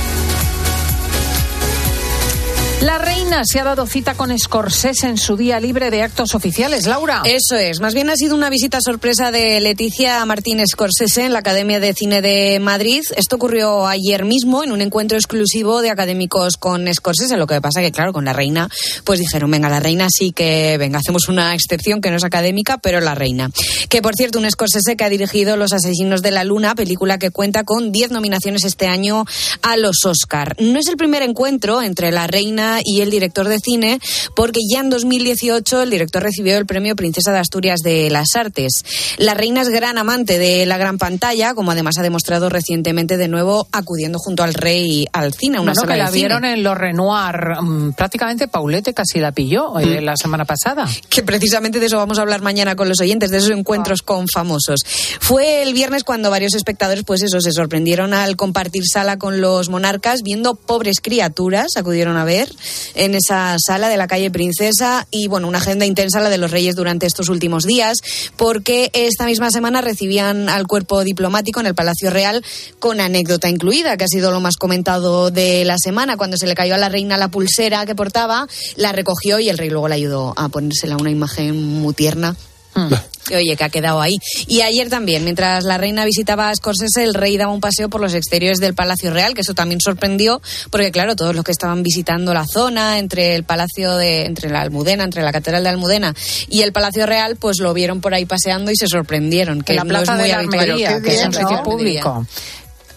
[2.81, 6.87] La reina se ha dado cita con Scorsese en su día libre de actos oficiales.
[6.87, 7.21] Laura.
[7.25, 7.79] Eso es.
[7.79, 11.93] Más bien ha sido una visita sorpresa de Leticia Martínez Scorsese en la Academia de
[11.93, 13.03] Cine de Madrid.
[13.15, 17.37] Esto ocurrió ayer mismo en un encuentro exclusivo de académicos con Scorsese.
[17.37, 18.67] Lo que pasa que, claro, con la reina,
[19.03, 22.79] pues dijeron, venga, la reina sí que, venga, hacemos una excepción que no es académica,
[22.79, 23.51] pero la reina.
[23.89, 27.29] Que, por cierto, un Scorsese que ha dirigido Los Asesinos de la Luna, película que
[27.29, 29.25] cuenta con 10 nominaciones este año
[29.61, 30.55] a los Oscar.
[30.57, 33.99] No es el primer encuentro entre la reina y el director de cine,
[34.35, 38.83] porque ya en 2018 el director recibió el premio Princesa de Asturias de las Artes.
[39.17, 43.27] La reina es gran amante de la gran pantalla, como además ha demostrado recientemente de
[43.27, 46.21] nuevo acudiendo junto al rey al cine, una Bueno, sala que la de cine.
[46.27, 47.61] vieron en Los Renoir.
[47.61, 50.05] mm, Prácticamente Paulette casi la pilló eh, Mm.
[50.05, 50.87] la semana pasada.
[51.09, 54.27] que precisamente de eso vamos a hablar mañana con los oyentes, de esos encuentros con
[54.27, 54.81] famosos.
[55.19, 59.69] Fue el viernes cuando varios espectadores, pues eso, se sorprendieron al compartir sala con los
[59.69, 62.49] monarcas, viendo pobres criaturas, acudieron a ver
[62.95, 66.51] en esa sala de la calle Princesa y bueno, una agenda intensa la de los
[66.51, 67.97] reyes durante estos últimos días,
[68.37, 72.43] porque esta misma semana recibían al cuerpo diplomático en el Palacio Real
[72.79, 76.55] con anécdota incluida, que ha sido lo más comentado de la semana, cuando se le
[76.55, 79.95] cayó a la reina la pulsera que portaba, la recogió y el rey luego le
[79.95, 82.35] ayudó a ponérsela una imagen muy tierna.
[82.73, 82.95] Que,
[83.29, 84.17] Oye, que ha quedado ahí.
[84.47, 88.01] Y ayer también, mientras la reina visitaba a Scorsese, el rey daba un paseo por
[88.01, 91.83] los exteriores del Palacio Real, que eso también sorprendió, porque claro, todos los que estaban
[91.83, 96.13] visitando la zona, entre el Palacio de, entre la Almudena, entre la Catedral de Almudena
[96.49, 99.83] y el Palacio Real, pues lo vieron por ahí paseando y se sorprendieron, que la
[99.83, 100.59] no plaza es muy de la habitual.
[100.61, 101.63] Armería, que es un ¿no?
[101.63, 102.25] público.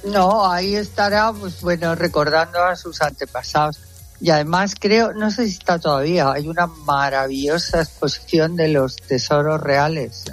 [0.05, 3.79] No, ahí estará, pues bueno, recordando a sus antepasados.
[4.21, 9.61] Y además creo, no sé si está todavía, hay una maravillosa exposición de los tesoros
[9.61, 10.25] reales.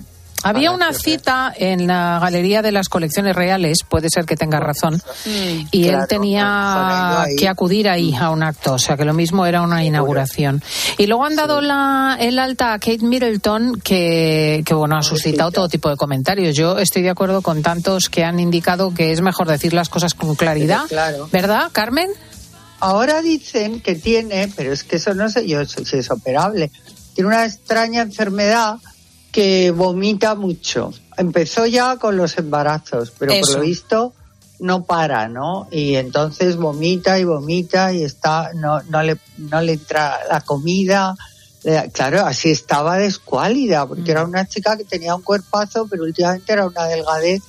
[0.43, 5.01] Había una cita en la Galería de las Colecciones Reales, puede ser que tenga razón,
[5.71, 9.61] y él tenía que acudir ahí a un acto, o sea que lo mismo era
[9.61, 10.63] una inauguración.
[10.97, 15.51] Y luego han dado la, el alta a Kate Middleton, que, que bueno, ha suscitado
[15.51, 16.55] todo tipo de comentarios.
[16.55, 20.13] Yo estoy de acuerdo con tantos que han indicado que es mejor decir las cosas
[20.15, 20.85] con claridad.
[21.31, 22.09] ¿verdad, Carmen?
[22.81, 26.71] Ahora dicen que tiene, pero es que eso no sé yo si es operable,
[27.13, 28.77] tiene una extraña enfermedad
[29.31, 30.91] que vomita mucho.
[31.17, 33.41] Empezó ya con los embarazos, pero Eso.
[33.41, 34.13] por lo visto
[34.61, 35.67] no para, ¿no?
[35.71, 41.15] Y entonces vomita y vomita y está, no, no le, no le entra la comida.
[41.93, 46.53] Claro, así estaba de escuálida, porque era una chica que tenía un cuerpazo, pero últimamente
[46.53, 47.41] era una delgadez.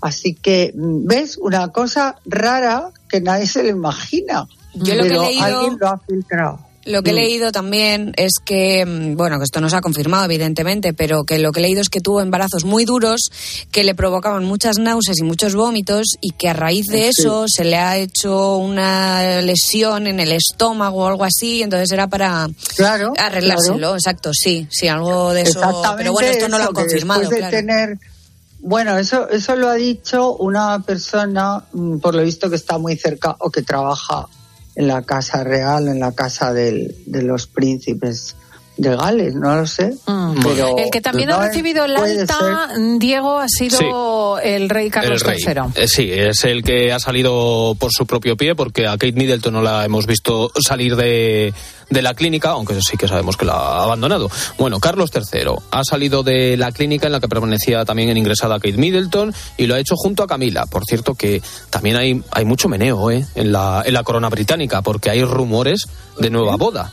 [0.00, 1.38] Así que, mm, ¿ves?
[1.38, 4.46] Una cosa rara que nadie se le imagina.
[4.74, 6.58] Yo lo que he leído- alguien lo ha filtrado.
[6.84, 10.24] Lo que he leído también es que, mm, bueno, que esto no se ha confirmado
[10.24, 13.30] evidentemente, pero que lo que he leído es que tuvo embarazos muy duros
[13.70, 17.20] que le provocaban muchas náuseas y muchos vómitos y que a raíz de Sí.
[17.24, 22.06] eso se le ha hecho una lesión en el estómago o algo así, entonces era
[22.06, 23.94] para Claro, arreglárselo, claro.
[23.96, 25.60] exacto, sí, sí, algo de eso.
[25.98, 27.66] Pero bueno, esto no lo han confirmado, después de claro.
[27.66, 27.98] tener
[28.60, 32.96] bueno, eso eso lo ha dicho una persona, mm, por lo visto que está muy
[32.96, 34.26] cerca o que trabaja
[34.78, 38.36] en la casa real, en la casa del- de los príncipes
[38.78, 39.92] de Gales, no lo sé.
[40.06, 40.78] Pero Mm.
[40.78, 42.68] el que también no ha recibido el alta,
[42.98, 45.38] Diego, ha sido el rey Carlos el rey.
[45.44, 45.82] III.
[45.82, 49.52] Eh, sí, es el que ha salido por su propio pie, porque a Kate Middleton
[49.52, 51.52] no la hemos visto salir de,
[51.90, 54.30] de la clínica, aunque sí que sabemos que la ha abandonado.
[54.58, 58.60] Bueno, Carlos III ha salido de la clínica en la que permanecía también en ingresada
[58.60, 60.66] Kate Middleton y lo ha hecho junto a Camila.
[60.66, 63.26] Por cierto, que también hay, hay mucho meneo ¿eh?
[63.34, 65.86] en, la, en la corona británica, porque hay rumores
[66.18, 66.92] de nueva boda.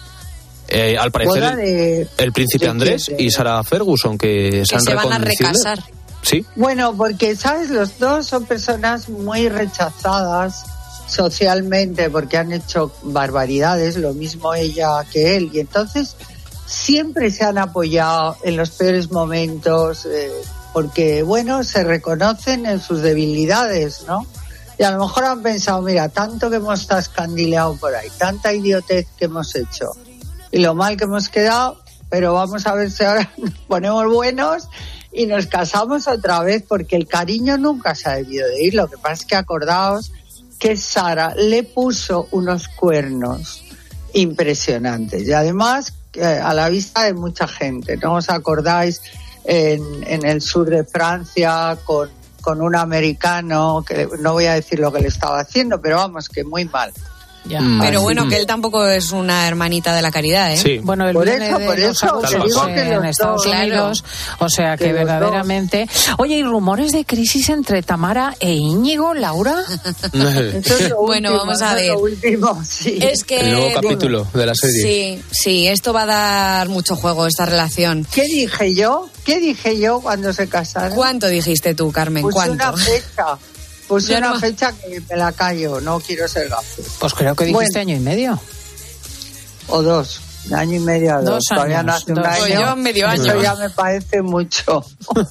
[0.67, 4.75] Eh, al parecer, el, de- el príncipe ¿de Andrés y Sarah Ferguson, que, Que se
[4.75, 5.83] han se van a recasar.
[6.21, 6.43] Sí.
[6.55, 7.69] Bueno, porque, ¿sabes?
[7.69, 10.63] Los dos son personas muy rechazadas
[11.07, 15.51] socialmente porque han hecho barbaridades, lo mismo ella que él.
[15.53, 16.15] Y entonces
[16.65, 20.31] siempre se han apoyado en los peores momentos eh,
[20.73, 24.25] porque, bueno, se reconocen en sus debilidades, ¿no?
[24.79, 29.07] Y a lo mejor han pensado, mira, tanto que hemos escandileado por ahí, tanta idiotez
[29.17, 29.91] que hemos hecho
[30.55, 34.69] y lo mal que hemos quedado, pero vamos a ver si ahora nos ponemos buenos
[35.11, 38.73] y nos casamos otra vez, porque el cariño nunca se ha debido de ir.
[38.73, 40.13] Lo que pasa es que acordaos
[40.57, 43.65] que Sara le puso unos cuernos
[44.13, 47.97] impresionantes y además eh, a la vista de mucha gente.
[47.97, 49.01] ¿No os acordáis
[49.43, 54.79] en, en el sur de Francia con, con un americano que no voy a decir
[54.79, 56.93] lo que le estaba haciendo, pero vamos, que muy mal.
[57.47, 57.79] Mm.
[57.81, 60.57] Pero bueno, que- que él tampoco es una hermanita de la caridad, ¿eh?
[60.57, 60.79] Sí.
[60.81, 63.43] Bueno, él Por viene eso, de por los eso, te digo que en los Estados
[63.43, 64.03] dos, Unidos,
[64.39, 65.87] o sea que, Que verdaderamente.
[66.17, 69.55] Oye, ¿y rumores de crisis entre Tamara e Íñigo, Laura?
[70.13, 72.13] Eso es lo Bueno, último, vamos a eso es lo ver.
[72.13, 72.97] último, sí.
[73.01, 74.81] Es que El nuevo capítulo de la serie.
[74.81, 78.05] Sí, sí, esto va a dar mucho juego esta relación.
[78.11, 79.09] ¿Qué dije yo?
[79.23, 80.95] ¿Qué dije yo cuando se casaron?
[80.95, 82.23] ¿Cuánto dijiste tú, Carmen?
[82.23, 82.53] Puse ¿Cuánto?
[82.53, 83.37] una fecha.
[83.87, 85.79] Puse Yo una no- fecha que me la callo.
[85.81, 86.81] No quiero ser gafe.
[86.99, 88.39] Pues creo que dijiste año y medio.
[89.67, 90.19] O dos.
[90.45, 91.25] De año y medio a dos.
[91.25, 92.47] Dos Todavía no años, hace un año.
[92.69, 93.41] Yo medio Eso año.
[93.41, 94.85] ya me parece mucho.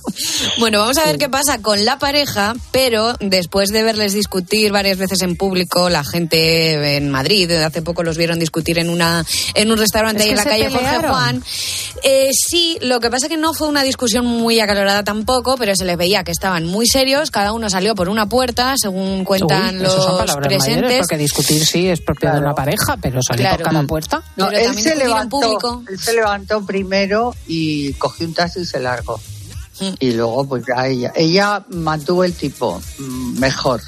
[0.58, 4.98] Bueno, vamos a ver qué pasa con la pareja, pero después de verles discutir varias
[4.98, 9.70] veces en público, la gente en Madrid, hace poco los vieron discutir en una en
[9.72, 11.08] un restaurante Es ahí en la calle Jorge.
[11.08, 11.42] Juan.
[12.02, 15.84] Eh, sí, lo que pasa que no fue una discusión muy acalorada tampoco, pero se
[15.84, 19.86] les veía que estaban muy serios, cada uno salió por una puerta, según cuentan Uy,
[19.86, 20.98] eso son los palabras mayores, presentes.
[21.00, 23.64] porque discutir sí es propio de una pareja, pero salir Claro.
[23.64, 24.22] por cada puerta.
[24.36, 25.40] No, Pero él se levantó.
[25.40, 25.82] público.
[25.88, 29.20] Él se levantó primero y cogió un taxi y se largó.
[29.80, 29.94] Mm.
[29.98, 31.12] Y luego, pues ya ella.
[31.16, 33.80] Ella mantuvo el tipo mm, mejor.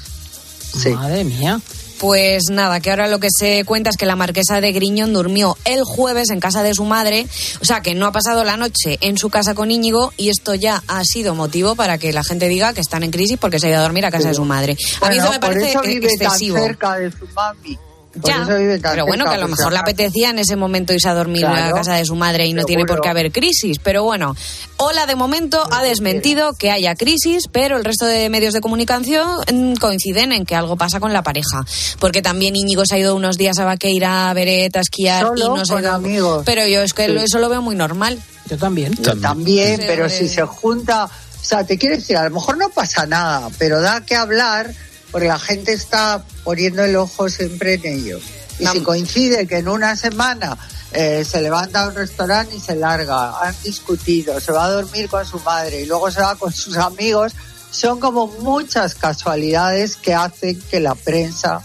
[0.77, 0.89] Sí.
[0.89, 1.59] Madre mía.
[1.99, 5.57] Pues nada, que ahora lo que se cuenta es que la marquesa de Griñón durmió
[5.65, 7.25] el jueves en casa de su madre,
[7.59, 10.53] o sea que no ha pasado la noche en su casa con Íñigo y esto
[10.53, 13.65] ya ha sido motivo para que la gente diga que están en crisis porque se
[13.67, 14.77] ha ido a dormir a casa de su madre.
[15.01, 16.57] A mí eso me por parece eso e- vive excesivo.
[16.57, 17.79] tan cerca de su mami.
[18.23, 21.13] Ya, tan pero bueno, que a lo mejor le apetecía en ese momento irse a
[21.13, 23.77] dormir a la Claro, casa de su madre y no tiene por qué haber crisis.
[23.83, 24.35] Pero bueno,
[24.79, 29.27] Hola de momento ha desmentido que haya crisis, pero el resto de medios de comunicación
[29.51, 31.65] mm, coinciden en que algo pasa con la pareja.
[31.99, 35.39] Porque también Íñigo se ha ido unos días a Vaqueira a Beret, a esquiar y
[35.41, 35.73] Solo no sé.
[35.73, 36.43] con amigos.
[36.45, 37.15] Pero yo es que Sí.
[37.17, 38.21] eso lo veo muy normal.
[38.49, 38.93] Yo también.
[39.01, 41.09] Yo también, Sí, pero si se junta, o
[41.43, 44.71] sea, te quiero decir, a lo mejor no pasa nada, pero da que hablar
[45.11, 48.19] porque la gente está poniendo el ojo siempre en ello.
[48.59, 50.57] Y si coincide que en una semana
[50.91, 55.09] eh, se levanta a un restaurante y se larga, han discutido, se va a dormir
[55.09, 57.33] con su madre y luego se va con sus amigos,
[57.69, 61.61] son como muchas casualidades que hacen que la prensa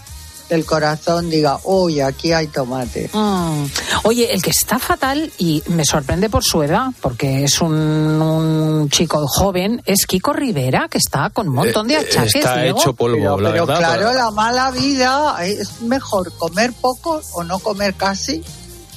[0.53, 3.09] del corazón diga, uy, aquí hay tomate.
[3.11, 3.65] Mm.
[4.03, 8.89] Oye, el que está fatal y me sorprende por su edad, porque es un, un
[8.89, 12.35] chico joven, es Kiko Rivera, que está con un montón de Eh, achaques.
[12.35, 12.79] está Diego.
[12.79, 13.79] hecho polvo, Pero, la pero verdad.
[13.79, 18.43] claro, pero- la mala vida es mejor comer poco o no comer casi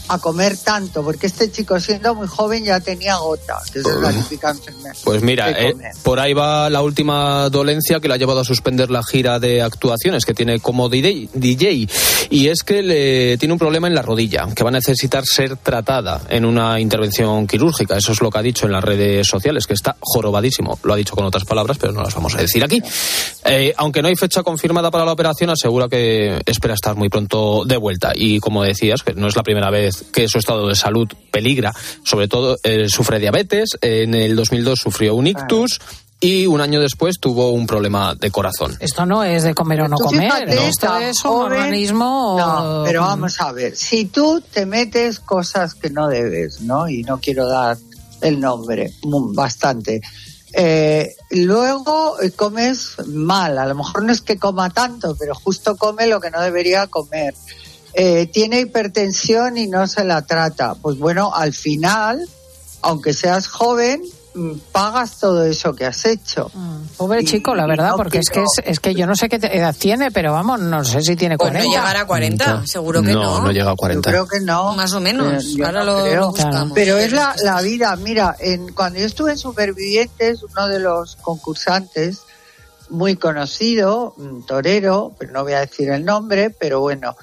[0.09, 4.01] a comer tanto, porque este chico siendo muy joven ya tenía gota, que esa es
[4.01, 4.97] la típica enfermedad.
[5.05, 8.91] Pues mira, eh, por ahí va la última dolencia que le ha llevado a suspender
[8.91, 11.89] la gira de actuaciones que tiene como DJ, DJ.
[12.31, 15.57] y es que le tiene un problema en la rodilla que va a necesitar ser
[15.57, 17.97] tratada en una intervención quirúrgica.
[17.97, 20.79] Eso es lo que ha dicho en las redes sociales, que está jorobadísimo.
[20.83, 22.83] Lo ha dicho con otras palabras, pero no las vamos a decir aquí.
[23.45, 27.65] Eh, aunque no hay fecha confirmada para la operación, asegura que espera estar muy pronto
[27.65, 28.13] de vuelta.
[28.15, 31.73] Y como decías, que no es la primera vez que su estado de salud peligra.
[32.05, 33.71] Sobre todo, eh, sufre diabetes.
[33.81, 35.81] En el 2002 sufrió un ictus.
[36.19, 38.75] Y un año después tuvo un problema de corazón.
[38.81, 41.53] Esto no es de comer o no Tú comer, fíjate, esto tan es un joven-
[41.61, 42.37] organismo...
[42.39, 46.89] No, pero vamos a ver, si tú te metes cosas que no debes, ¿no?
[46.89, 47.77] Y no quiero dar
[48.23, 48.93] el nombre,
[49.35, 50.01] bastante.
[50.55, 55.77] Eh, luego eh, comes mal, a lo mejor no es que coma tanto, pero justo
[55.77, 57.35] come lo que no debería comer.
[57.99, 60.75] Eh, tiene hipertensión y no se la trata.
[60.75, 62.29] Pues bueno, al final,
[62.83, 64.03] aunque seas joven,
[64.35, 66.51] mm, pagas todo eso que has hecho.
[66.99, 69.37] Pobre chico, la verdad, no porque es que, es, es que yo no sé qué
[69.37, 71.75] edad tiene, pero vamos, no sé si tiene Pues no 40.
[71.79, 73.23] llegará a 40, seguro que no.
[73.23, 74.11] No, no llega a 40.
[74.11, 74.75] Yo creo que no.
[74.75, 75.43] Más o menos.
[75.43, 76.21] Eh, yo Ahora no lo, creo.
[76.21, 76.73] lo buscamos.
[76.75, 77.97] Pero es la, la vida.
[77.97, 82.25] Mira, en, cuando yo estuve en Supervivientes, uno de los concursantes,
[82.91, 87.17] muy conocido, un torero, pero no voy a decir el nombre, pero bueno,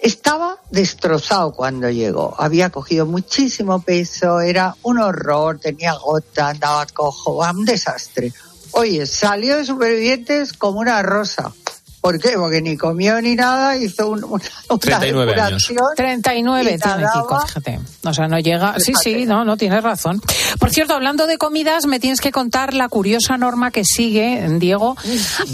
[0.00, 2.34] estaba destrozado cuando llegó.
[2.38, 8.32] Había cogido muchísimo peso, era un horror, tenía gota, andaba cojo, un desastre.
[8.72, 11.52] Oye, salió de Supervivientes como una rosa.
[12.00, 12.34] ¿Por qué?
[12.36, 15.66] Porque ni comió ni nada, hizo un- una, una 39 años.
[15.68, 17.04] depuración 39 y tiene.
[17.12, 17.80] Kiko, fíjate.
[18.04, 18.78] O sea, no llega.
[18.78, 20.22] Sí, sí, no, no tienes razón.
[20.60, 24.96] Por cierto, hablando de comidas, me tienes que contar la curiosa norma que sigue, Diego,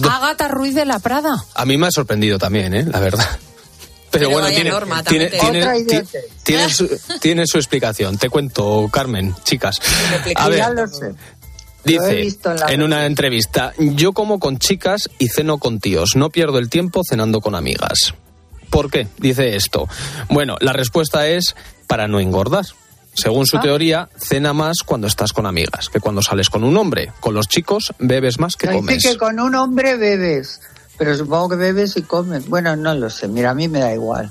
[0.09, 1.35] Ágata Ruiz de la Prada.
[1.55, 2.85] A mí me ha sorprendido también, ¿eh?
[2.85, 3.25] la verdad.
[4.15, 5.31] Pero, Pero bueno, tiene, norma, tiene,
[6.45, 6.89] tiene, su,
[7.21, 8.17] tiene su explicación.
[8.17, 9.81] Te cuento, Carmen, chicas.
[10.37, 10.89] A ya ver,
[11.85, 16.13] dice visto en la en una entrevista, yo como con chicas y ceno con tíos,
[16.17, 18.15] no pierdo el tiempo cenando con amigas.
[18.71, 19.09] ¿Por qué?
[19.19, 19.89] Dice esto.
[20.29, 21.55] Bueno, la respuesta es
[21.87, 22.65] para no engordar.
[23.17, 23.61] Según su Ah.
[23.63, 27.13] teoría, cena más cuando estás con amigas que cuando sales con un hombre.
[27.21, 29.07] Con los chicos bebes más que Dice comes.
[29.07, 30.61] que con un hombre bebes,
[30.97, 32.49] pero supongo que bebes y comes.
[32.49, 33.29] Bueno, no lo sé.
[33.29, 34.31] Mira, a mí me da igual.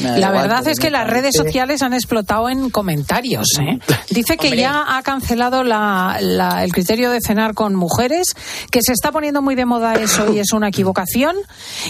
[0.00, 3.46] Me La verdad es que las redes sociales han explotado en comentarios.
[3.60, 3.78] ¿eh?
[4.10, 4.60] Dice que Hombre.
[4.62, 8.28] ya ha cancelado la- la- el criterio de cenar con mujeres,
[8.70, 11.36] que se está poniendo muy de moda eso y es una equivocación,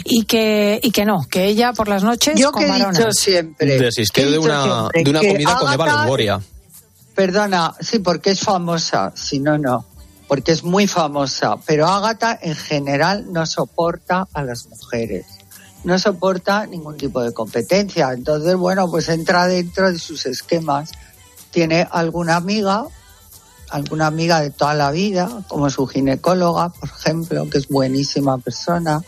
[0.05, 2.87] y que, y que no, que ella por las noches Yo con que he dicho
[2.87, 3.18] varones.
[3.20, 3.78] siempre.
[3.78, 4.62] Desistir de una,
[4.93, 6.41] siempre de una comida con Eva Longoria.
[7.14, 9.85] Perdona, sí, porque es famosa, si no, no,
[10.33, 15.26] porque es muy famosa, pero Ágata en general no soporta a las mujeres,
[15.85, 20.93] no soporta ningún tipo de competencia, entonces, bueno, pues entra dentro de sus esquemas,
[21.51, 22.87] tiene alguna amiga,
[23.68, 29.03] alguna amiga de toda la vida, como su ginecóloga, por ejemplo, que es buenísima persona,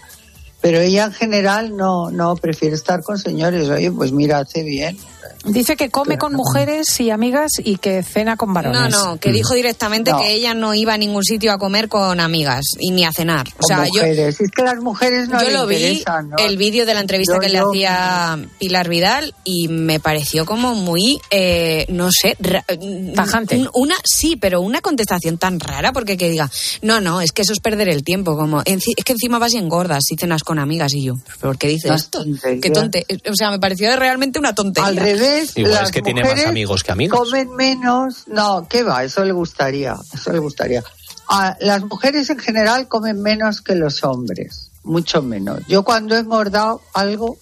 [0.61, 4.99] pero ella en general no, no prefiere estar con señores, oye, pues mira, hace bien,
[5.45, 8.91] Dice que come con mujeres y amigas y que cena con No, varones.
[8.93, 10.21] no, que dijo directamente No.
[10.21, 13.49] que ella no iba a ningún sitio a comer con amigas y ni a cenar.
[13.49, 14.41] O con sea, yo, mujeres.
[14.41, 16.37] es que las mujeres no yo le lo vi, ¿no?
[16.39, 20.47] el vídeo de la entrevista Yo- que le yo- hacía Pilar Vidal y me pareció
[20.47, 22.37] como muy, eh, no sé,
[22.81, 26.51] un- Una, sí, pero una contestación tan rara porque que diga,
[26.83, 29.59] no, no, es que eso es perder el tiempo, como, es que encima vas y
[29.59, 32.25] engordas si cenas con amigas y yo, ¿por qué dices esto?
[32.63, 34.89] Qué tonte, o sea, me pareció realmente una tontería.
[34.89, 37.19] Al revés, Igual las es que tiene más mujeres amigos que amigas.
[37.19, 38.29] Comen menos.
[38.29, 39.05] No, ¿qué va?
[39.05, 39.97] Eso le gustaría.
[40.13, 40.83] Eso le gustaría.
[41.29, 44.71] Ah, las mujeres en general comen menos que los hombres.
[44.83, 45.61] Mucho menos.
[45.67, 47.39] Yo cuando he engordado algo,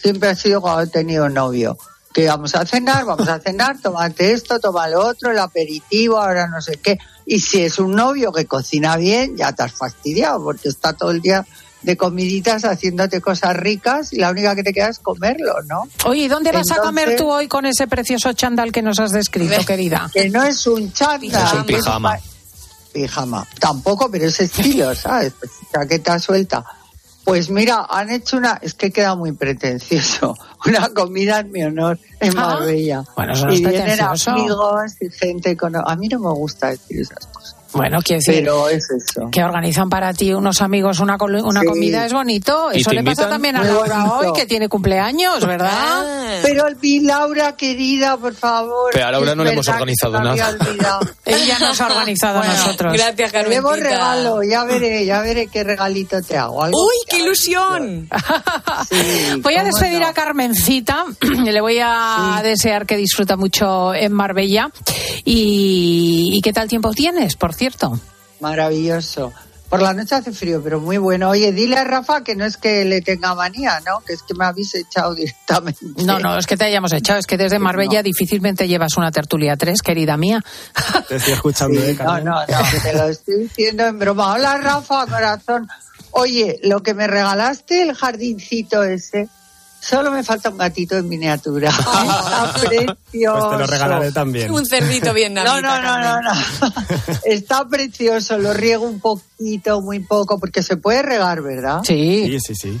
[0.00, 1.76] siempre ha sido cuando he tenido novio.
[2.12, 6.46] Que vamos a cenar, vamos a cenar, tómate esto, toma lo otro, el aperitivo, ahora
[6.46, 6.98] no sé qué.
[7.26, 11.10] Y si es un novio que cocina bien, ya te has fastidiado, porque está todo
[11.10, 11.44] el día
[11.82, 15.84] de comiditas haciéndote cosas ricas y la única que te queda es comerlo, ¿no?
[16.06, 19.12] Oye, ¿y dónde vas a comer tú hoy con ese precioso chandal que nos has
[19.12, 20.10] descrito, querida?
[20.12, 21.46] Que no es un chándal.
[21.46, 22.18] Es un pijama.
[22.92, 23.46] Pijama.
[23.60, 25.32] Tampoco, pero es estilo, ¿sabes?
[25.38, 26.64] Pues, chaqueta suelta.
[27.24, 30.34] Pues mira, han hecho una, es que queda muy pretencioso,
[30.66, 32.54] una comida en mi honor en Ah.
[32.54, 33.04] Marbella.
[33.14, 35.76] Bueno, eso no y vienen amigos y gente con...
[35.76, 37.54] A mí no me gusta decir esas cosas.
[37.72, 39.28] Bueno, quiero decir Pero es eso.
[39.30, 41.66] que organizan para ti unos amigos una, una Sí.
[41.66, 42.70] comida es bonito.
[42.72, 44.16] ¿Y Eso le pasa también a Laura bonito.
[44.18, 46.40] hoy, que tiene cumpleaños, ¿verdad?
[46.42, 48.90] Pero mi Laura querida, por favor.
[48.92, 50.56] Pero a Laura no le hemos organizado nada.
[50.60, 51.00] olvidado.
[51.24, 52.92] Ella nos ha organizado a nosotros.
[52.94, 53.90] Gracias, Te debo Carmencita.
[53.96, 56.62] regalo, ya veré, ya veré qué regalito te hago.
[56.64, 58.08] Algo ¡Uy, qué ilusión!
[59.42, 60.06] Voy a ¿cómo despedir no?
[60.06, 64.70] a Carmencita, y le voy a desear que disfruta mucho en Marbella.
[65.24, 68.00] Y, ¿Y qué tal tiempo tienes, por cierto?
[68.40, 69.32] Maravilloso.
[69.68, 71.28] Por la noche hace frío, pero muy bueno.
[71.28, 74.00] Oye, dile a Rafa que no es que le tenga manía, ¿no?
[74.00, 75.80] Que es que me habéis echado directamente.
[76.06, 79.56] No, no, es que te hayamos echado, es que desde Marbella difícilmente llevas una tertulia
[79.58, 80.42] 3, querida mía.
[81.06, 82.24] Te estoy escuchando, ¿eh, No, Carmen?
[82.24, 84.32] no, no, que te lo estoy diciendo en broma.
[84.32, 85.68] Hola, Rafa, corazón.
[86.12, 89.28] Oye, lo que me regalaste, el jardincito ese,
[89.80, 91.70] solo me falta un gatito en miniatura.
[91.70, 92.98] Está precioso.
[93.10, 94.50] Pues te lo regalaré también.
[94.50, 96.30] Un cerdito bien No, no, no, no, no.
[97.24, 101.80] Está precioso, lo riego un poquito, muy poco, porque se puede regar, ¿verdad?
[101.84, 102.24] Sí.
[102.26, 102.80] Sí, sí, sí.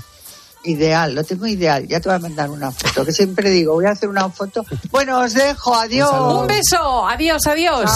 [0.64, 1.86] Ideal, lo tengo ideal.
[1.86, 4.64] Ya te voy a mandar una foto, que siempre digo, voy a hacer una foto.
[4.90, 6.10] Bueno, os dejo, adiós.
[6.12, 7.90] Un beso, adiós, adiós.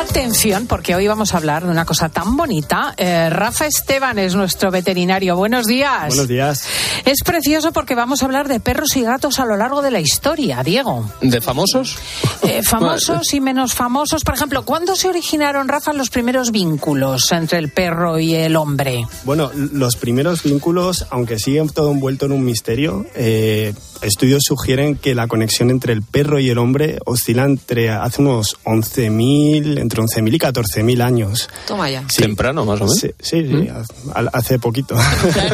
[0.00, 2.94] Atención, porque hoy vamos a hablar de una cosa tan bonita.
[2.96, 5.36] Eh, Rafa Esteban es nuestro veterinario.
[5.36, 6.08] Buenos días.
[6.08, 6.64] Buenos días.
[7.04, 10.00] Es precioso porque vamos a hablar de perros y gatos a lo largo de la
[10.00, 11.08] historia, Diego.
[11.20, 11.98] ¿De famosos?
[12.42, 14.24] Eh, famosos y menos famosos.
[14.24, 19.06] Por ejemplo, ¿cuándo se originaron, Rafa, los primeros vínculos entre el perro y el hombre?
[19.24, 25.14] Bueno, los primeros vínculos, aunque siguen todo envuelto en un misterio, eh, estudios sugieren que
[25.14, 30.34] la conexión entre el perro y el hombre oscila entre hace unos 11.000, entre 11.000
[30.34, 31.48] y 14.000 años.
[31.66, 32.04] Toma ya.
[32.16, 32.98] Temprano, más o menos.
[32.98, 34.96] Sí, sí, sí, ha- hace poquito.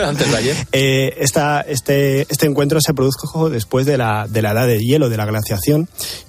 [0.05, 0.57] Antes de ayer.
[0.73, 5.09] Eh, esta- este, este encuentro se produjo después de la, de la edad de hielo,
[5.09, 5.89] de la glaciación,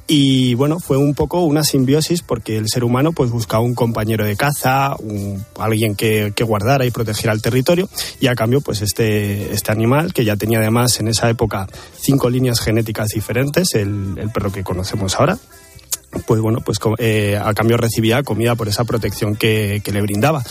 [0.10, 4.26] y bueno, fue un poco una simbiosis porque el ser humano pues buscaba un compañero
[4.26, 7.90] de caza, un- alguien que, que guardara y protegiera el territorio,
[8.22, 11.68] y a cambio pues este, este animal, que ya tenía además en esa época
[12.08, 15.38] cinco líneas genéticas diferentes, el, perro que conocemos ahora,
[16.26, 20.42] pues bueno, pues eh, a cambio recibía comida por esa protección que le brindaba.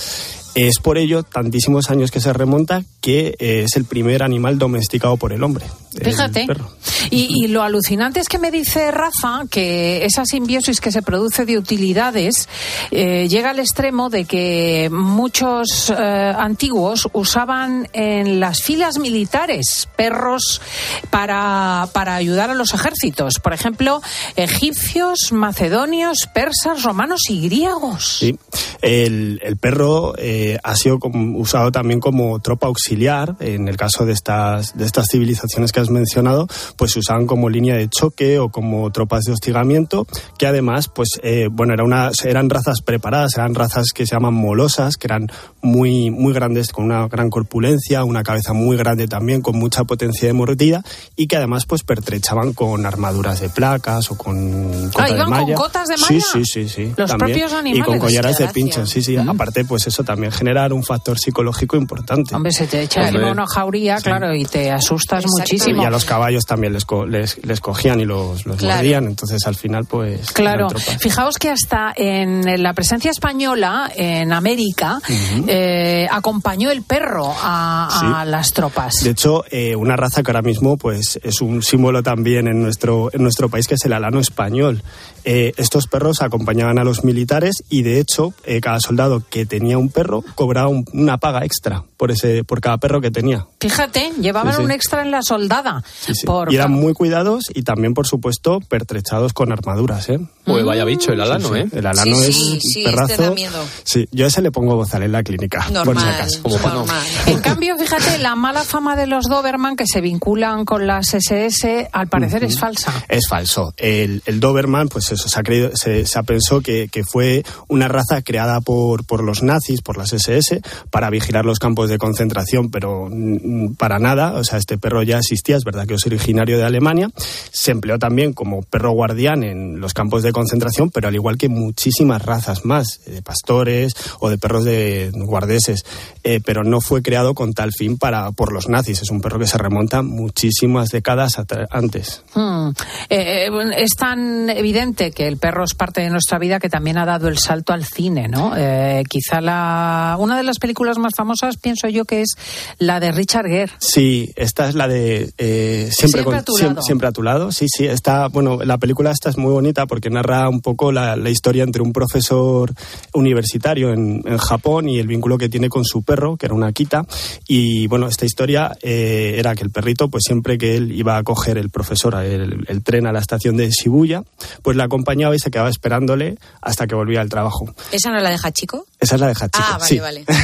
[0.56, 5.18] Es por ello, tantísimos años que se remonta, que eh, es el primer animal domesticado
[5.18, 5.66] por el hombre.
[6.00, 6.46] el Fíjate.
[6.46, 6.70] perro.
[7.10, 11.44] Y, y lo alucinante es que me dice Rafa que esa simbiosis que se produce
[11.44, 12.48] de utilidades
[12.90, 20.62] eh, llega al extremo de que muchos eh, antiguos usaban en las filas militares perros
[21.10, 23.34] para, para ayudar a los ejércitos.
[23.42, 24.00] Por ejemplo,
[24.36, 28.20] egipcios, macedonios, persas, romanos y griegos.
[28.20, 28.38] Sí.
[28.80, 33.36] El, el perro eh, ha sido como- usado también como tropa auxiliar.
[33.40, 37.48] En el caso de estas, de estas civilizaciones que has mencionado, pues se usaban como
[37.48, 40.06] línea de choque o como tropas de hostigamiento,
[40.38, 44.34] que además, pues, eh, bueno, era una, eran razas preparadas, eran razas que se llaman
[44.34, 45.28] molosas, que eran
[45.62, 50.26] muy, muy grandes, con una gran corpulencia, una cabeza muy grande también, con mucha potencia
[50.28, 50.82] de mordida,
[51.16, 55.30] y que además, pues, pertrechaban con armaduras de placas o con cota de ¿iban con
[55.30, 55.54] malla.
[55.54, 56.24] cotas de Sí, malla?
[56.32, 56.92] sí, sí, sí.
[56.96, 57.18] Los también.
[57.38, 57.86] propios Y animales.
[57.86, 59.02] con collares de pincho, gracia.
[59.02, 59.16] sí, sí.
[59.16, 62.34] Aparte, pues eso también generar un factor psicológico importante.
[62.34, 63.30] Hombre, se te echa Hombre.
[63.30, 65.82] una jauría, claro, y te asustas muchísimo.
[65.82, 68.76] Y a los caballos también les, co- les, les cogían y los, los Claro.
[68.76, 70.30] mordían, entonces al final pues...
[70.32, 70.68] Claro,
[71.00, 75.00] fijaos que hasta en la presencia española en América
[75.46, 77.86] eh, acompañó el perro a,
[78.20, 78.30] a Sí.
[78.30, 78.94] las tropas.
[79.02, 83.10] De hecho, eh, una raza que ahora mismo pues es un símbolo también en nuestro,
[83.12, 84.82] en nuestro país, que es el alano español.
[85.28, 89.76] Eh, estos perros acompañaban a los militares y, de hecho, eh, cada soldado que tenía
[89.76, 93.44] un perro cobraba un- una paga extra por, ese, por cada perro que tenía.
[93.60, 94.64] Fíjate, llevaban Sí, sí.
[94.64, 95.82] un extra en la soldada.
[96.00, 96.26] Sí, sí.
[96.26, 100.20] Por- Y eran muy cuidados y también, por supuesto, pertrechados con armaduras, ¿eh?
[100.44, 101.60] Pues vaya bicho el alano, Sí, sí.
[101.60, 101.68] ¿eh?
[101.72, 103.12] El alano Sí, es sí, un sí, perrazo.
[103.12, 103.64] este da miedo.
[103.82, 106.40] Sí, yo a ese le pongo bozal en la clínica, por si Normal, acaso.
[106.48, 106.86] normal.
[107.26, 111.88] En cambio, fíjate, la mala fama de los Doberman que se vinculan con las SS,
[111.92, 112.92] al parecer es falsa.
[113.08, 113.74] Es falso.
[113.76, 117.88] El, el Doberman, pues eso, se ha, creído, se, se pensado que, que fue una
[117.88, 122.70] raza creada por, por los nazis, por las SS, para vigilar los campos de concentración,
[122.70, 124.34] pero mm, para nada.
[124.34, 127.10] O sea, este perro ya existía, es verdad que es originario de Alemania.
[127.52, 131.48] Se empleó también como perro guardián en los campos de concentración, pero al igual que
[131.48, 135.84] muchísimas razas más, eh, de pastores o de perros de guardeses.
[136.24, 139.02] Eh, pero no fue creado con tal fin para, por los nazis.
[139.02, 141.34] Es un perro que se remonta muchísimas décadas
[141.70, 142.22] antes.
[142.34, 142.70] Hmm.
[143.08, 146.98] Eh, eh, es tan evidente que el perro es parte de nuestra vida que también
[146.98, 148.54] ha dado el salto al cine, ¿no?
[148.56, 152.34] Eh, quizá la una de las películas más famosas, pienso yo, que es
[152.78, 153.72] la de Richard Gere.
[153.78, 156.82] Sí, esta es la de eh, siempre, Siempre con- a tu siem- lado.
[156.82, 157.52] siempre a tu lado.
[157.52, 161.14] Sí, sí, está, bueno, la película esta es muy bonita porque narra un poco la,
[161.16, 162.72] la historia entre un profesor
[163.14, 166.68] universitario en, en Japón y el vínculo que tiene con su perro, que era una
[166.68, 167.04] Akita.
[167.48, 171.22] Y bueno, esta historia eh, era que el perrito, pues siempre que él iba a
[171.22, 174.22] coger el profesor el, el tren a la estación de Shibuya,
[174.62, 177.66] pues la acompañaba y se quedaba esperándole hasta que volvía al trabajo.
[177.92, 178.86] ¿Esa no la deja chico?
[178.98, 179.58] Esa es la de Hachiko.
[179.62, 179.98] Ah, vale, sí.
[180.00, 180.24] vale.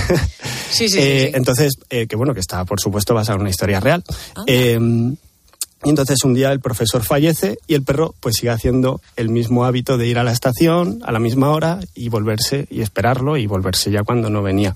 [0.72, 1.36] Sí, sí, sí, Eh, sí.
[1.36, 4.03] Entonces, eh, que bueno, que está por supuesto basada en una historia real.
[4.47, 4.78] Eh,
[5.85, 9.64] y entonces un día el profesor fallece y el perro pues sigue haciendo el mismo
[9.64, 13.47] hábito de ir a la estación a la misma hora y volverse y esperarlo y
[13.47, 14.74] volverse ya cuando no venía.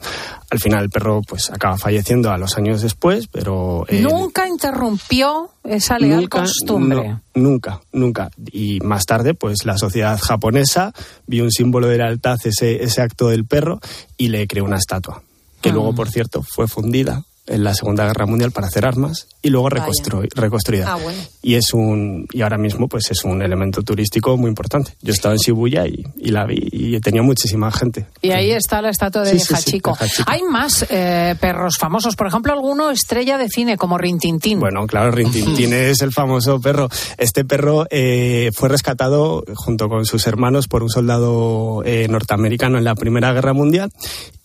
[0.50, 3.84] Al final el perro pues acaba falleciendo a los años después, pero...
[3.88, 7.08] eh, Nunca interrumpió esa Nunca, costumbre.
[7.08, 8.30] no, nunca, nunca.
[8.52, 10.92] Y más tarde, pues la sociedad japonesa
[11.26, 13.80] vio un símbolo de lealtad, ese, ese acto del perro,
[14.16, 15.22] y le creó una estatua,
[15.60, 15.72] que Ah.
[15.72, 19.68] luego, por cierto, fue fundida en la Segunda Guerra Mundial para hacer armas y luego
[19.70, 20.92] reconstru- reconstruida.
[20.92, 21.18] Ah, bueno.
[21.42, 24.94] Y es un y ahora mismo pues es un elemento turístico muy importante.
[25.02, 28.06] Yo estaba en Shibuya y, y la vi y tenía muchísima gente.
[28.22, 29.80] Y ahí está la estatua de Sí.
[30.26, 34.58] Hay más eh, perros famosos, por ejemplo, alguno estrella de cine como Rintintín.
[34.60, 36.88] Bueno, claro, Rintintín es el famoso perro.
[37.18, 42.84] Este perro eh, fue rescatado junto con sus hermanos por un soldado eh, norteamericano en
[42.84, 43.92] la Primera Guerra Mundial.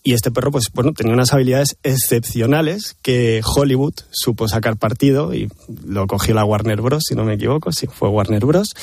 [0.04, 5.48] Y este perro, pues bueno, tenía unas habilidades excepcionales que Hollywood supo sacar partido y
[5.86, 8.74] lo cogió la Warner Bros, si no me equivoco, sí, fue Warner Bros.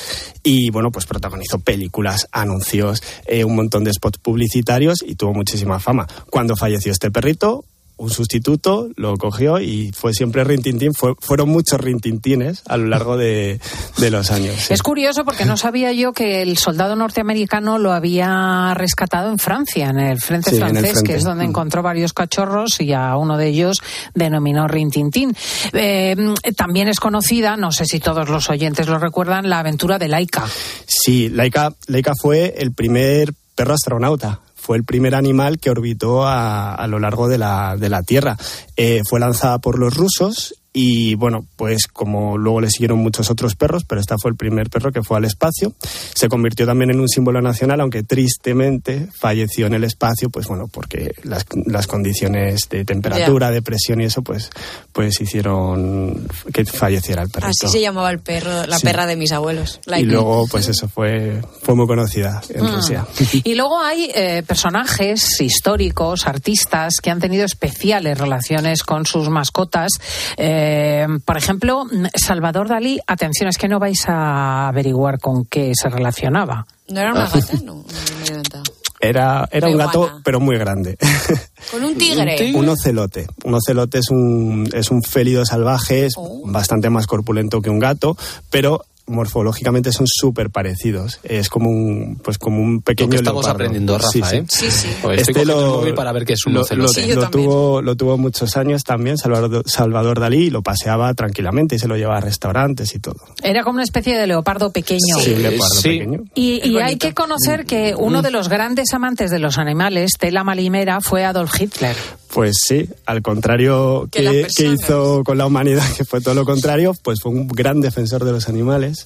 [0.42, 5.78] Y bueno, pues protagonizó películas, anuncios, eh, un montón de spots publicitarios y tuvo muchísima
[5.78, 6.06] fama.
[6.30, 7.66] Cuando falleció este perrito,
[8.00, 10.94] un sustituto lo cogió y fue siempre Rintintín.
[10.94, 13.60] Fue- fueron muchos Rintintines a lo largo de,
[13.98, 14.54] de los años.
[14.56, 14.72] sí.
[14.72, 19.90] Es curioso porque no sabía yo que el soldado norteamericano lo había rescatado en Francia,
[19.90, 21.12] en el frente Sí, en el francés, frente.
[21.12, 21.50] que es donde Mm.
[21.50, 23.78] encontró varios cachorros y a uno de ellos
[24.14, 25.36] denominó Rintintín.
[25.74, 26.16] Eh,
[26.56, 30.46] también es conocida, no sé si todos los oyentes lo recuerdan, la aventura de Laika.
[30.86, 34.40] Sí, Laika, Laika fue el primer perro astronauta.
[34.60, 38.36] Fue el primer animal que orbitó a, a lo largo de la, de la Tierra.
[38.82, 43.56] Eh, fue lanzada por los rusos y, bueno, pues como luego le siguieron muchos otros
[43.56, 45.72] perros, pero esta fue el primer perro que fue al espacio.
[46.14, 50.68] Se convirtió también en un símbolo nacional, aunque tristemente falleció en el espacio, pues bueno,
[50.72, 54.48] porque las, las condiciones de temperatura, de presión y eso, pues,
[54.92, 57.50] pues hicieron que falleciera el perrito.
[57.50, 58.84] Así se llamaba el perro, la Sí.
[58.86, 59.80] perra de mis abuelos.
[59.86, 60.06] y Like.
[60.06, 62.74] luego, pues eso fue, fue muy conocida en Mm.
[62.76, 63.06] Rusia.
[63.44, 69.90] Y luego hay eh, personajes históricos, artistas que han tenido especiales relaciones con sus mascotas.
[70.36, 75.88] Eh, por ejemplo, Salvador Dalí, atención, es que no vais a averiguar con qué se
[75.88, 76.66] relacionaba.
[76.88, 77.38] ¿No era una gata?
[77.64, 78.62] No, no me he inventado.
[79.02, 80.98] Era, era un gato, pero muy grande.
[81.70, 82.52] Con un tigre.
[82.54, 83.26] Un ocelote.
[83.44, 86.42] Un ocelote es un, es un félido salvaje, es Oh.
[86.44, 88.14] bastante más corpulento que un gato,
[88.50, 91.20] pero morfológicamente son súper parecidos.
[91.22, 93.54] Es como un, pues como un pequeño Lo que estamos leopardo.
[93.64, 94.36] aprendiendo, Rafa, Sí, sí.
[94.36, 94.44] ¿eh?
[94.48, 94.88] Sí, sí.
[95.02, 98.16] Pues el móvil para ver qué es un lo, lo- Sí, lo tuvo, lo tuvo
[98.18, 102.20] muchos años también Salvador, Salvador Dalí y lo paseaba tranquilamente y se lo llevaba a
[102.20, 103.16] restaurantes y todo.
[103.42, 105.18] Era como una especie de leopardo pequeño.
[105.20, 105.88] Sí, leopardo sí.
[105.98, 106.20] pequeño.
[106.34, 110.44] Y, y hay que conocer que uno de los grandes amantes de los animales, Tela
[110.44, 111.96] Malimera, fue Adolf Hitler.
[112.32, 117.20] Pues sí, al contrario Que hizo con la humanidad, que fue todo lo contrario, pues
[117.20, 118.99] fue un gran defensor de los animales.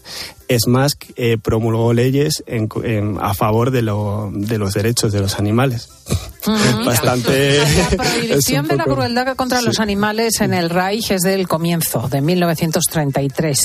[0.49, 5.20] Es más, eh, promulgó leyes en- en- a favor de, lo- de los derechos de
[5.20, 5.88] los animales.
[6.84, 7.59] Bastante.
[7.59, 9.64] La prohibición de la crueldad contra Sí.
[9.66, 13.59] los animales en el Reich es del comienzo, de 1933.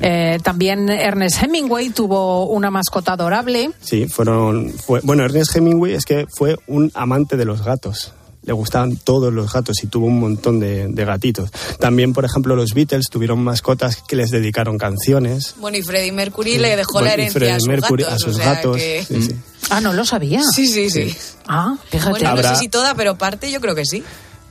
[0.00, 3.70] Eh, también Ernest Hemingway tuvo una mascota adorable.
[3.80, 4.70] Sí, fueron.
[4.72, 8.14] Fue, bueno, Ernest Hemingway es que fue un amante de los gatos.
[8.44, 11.50] Le gustaban todos los gatos y tuvo un montón de, de gatitos.
[11.78, 15.54] También, por ejemplo, los Beatles tuvieron mascotas que les dedicaron canciones.
[15.58, 18.16] Bueno, y Freddie Mercury le dejó Bueno, la herencia a sus Mercury, gatos.
[18.16, 18.76] a sus o sea gatos.
[18.76, 19.36] que- sí, sí.
[19.70, 20.42] Ah, no lo sabía.
[20.54, 21.14] Sí, sí, sí.
[21.46, 22.10] Ah, fíjate.
[22.10, 24.02] Bueno, Habrá- no sé si toda, pero parte yo creo que sí.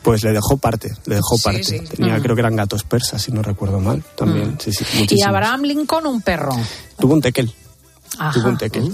[0.03, 1.63] Pues le dejó parte, le dejó Sí, parte.
[1.63, 1.79] sí.
[1.81, 2.21] Tenía, Mm.
[2.23, 4.01] creo que eran gatos persas, si no recuerdo mal.
[4.17, 4.83] También, sí, sí.
[5.09, 5.21] Y.
[5.21, 6.55] Abraham Lincoln, un perro.
[6.97, 7.53] Tuvo un tequel.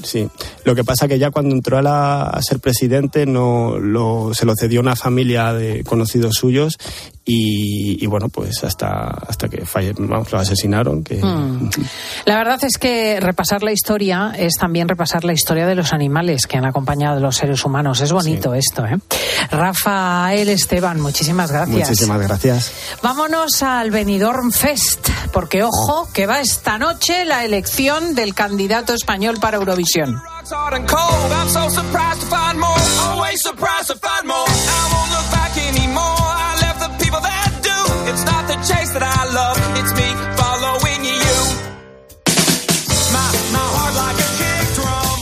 [0.03, 0.27] Sí.
[0.63, 4.53] Lo que pasa que ya cuando entró a, la- ser presidente no lo, se lo
[4.59, 6.77] cedió una familia de conocidos suyos
[7.29, 11.03] y, y bueno, pues hasta, hasta que falle, vamos, lo asesinaron.
[11.03, 11.69] Que, Mm.
[12.25, 16.45] La verdad es que repasar la historia es también repasar la historia de los animales
[16.47, 17.99] que han acompañado a los seres humanos.
[18.01, 18.97] Es bonito esto, ¿eh?
[19.51, 21.89] Rafael Esteban, muchísimas gracias.
[21.89, 22.71] Muchísimas gracias.
[23.01, 29.37] Vámonos al Benidorm Fest, porque ojo, que va esta noche la elección del candidato español
[29.41, 30.21] para Eurovisión.
[38.47, 39.57] The chase that I love.
[39.77, 40.07] It's me
[40.39, 41.35] following you.
[43.11, 45.19] My, my heart like a kick drum.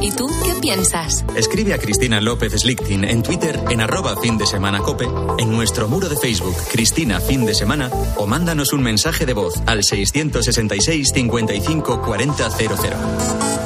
[0.00, 1.24] ¿Y tú qué piensas?
[1.34, 5.08] Escribe a Cristina López Slichting en Twitter en arroba fin de semana cope,
[5.38, 9.60] en nuestro muro de Facebook Cristina fin de semana o mándanos un mensaje de voz
[9.66, 13.65] al 666 55 40 00.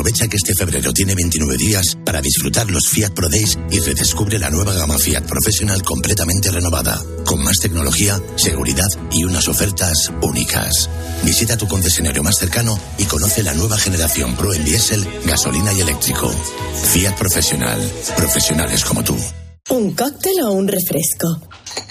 [0.00, 4.38] Aprovecha que este febrero tiene 29 días para disfrutar los Fiat Pro Days y redescubre
[4.38, 10.88] la nueva gama Fiat Professional completamente renovada, con más tecnología, seguridad y unas ofertas únicas.
[11.22, 15.82] Visita tu concesionario más cercano y conoce la nueva generación Pro en diésel, gasolina y
[15.82, 16.30] eléctrico.
[16.94, 17.78] Fiat Professional,
[18.16, 19.18] profesionales como tú.
[19.68, 21.42] ¿Un cóctel o un refresco?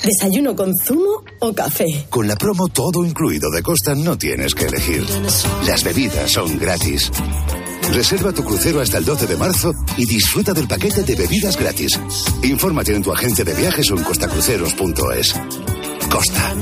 [0.03, 2.07] ¿Desayuno con zumo o café?
[2.09, 5.05] Con la promo todo incluido de Costa no tienes que elegir.
[5.67, 7.11] Las bebidas son gratis.
[7.91, 11.99] Reserva tu crucero hasta el 12 de marzo y disfruta del paquete de bebidas gratis.
[12.43, 15.35] Infórmate en tu agencia de viajes o en costacruceros.es.
[16.09, 16.55] Costa.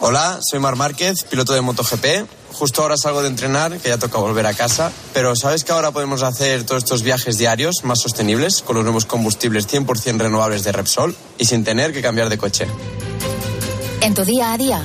[0.00, 2.06] Hola, soy Mar Márquez, piloto de MotoGP.
[2.52, 4.90] Justo ahora salgo de entrenar, que ya toca volver a casa.
[5.12, 9.04] Pero ¿sabes que ahora podemos hacer todos estos viajes diarios más sostenibles con los nuevos
[9.04, 12.66] combustibles 100% renovables de Repsol y sin tener que cambiar de coche?
[14.00, 14.84] En tu día a día,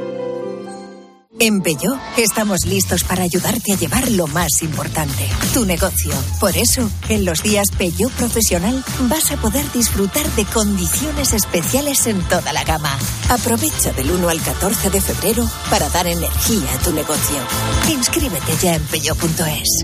[1.43, 6.13] En Peugeot estamos listos para ayudarte a llevar lo más importante, tu negocio.
[6.39, 12.21] Por eso, en los días Peugeot Profesional vas a poder disfrutar de condiciones especiales en
[12.27, 12.95] toda la gama.
[13.27, 17.37] Aprovecha del 1 al 14 de febrero para dar energía a tu negocio.
[17.89, 19.83] Inscríbete ya en peugeot.es.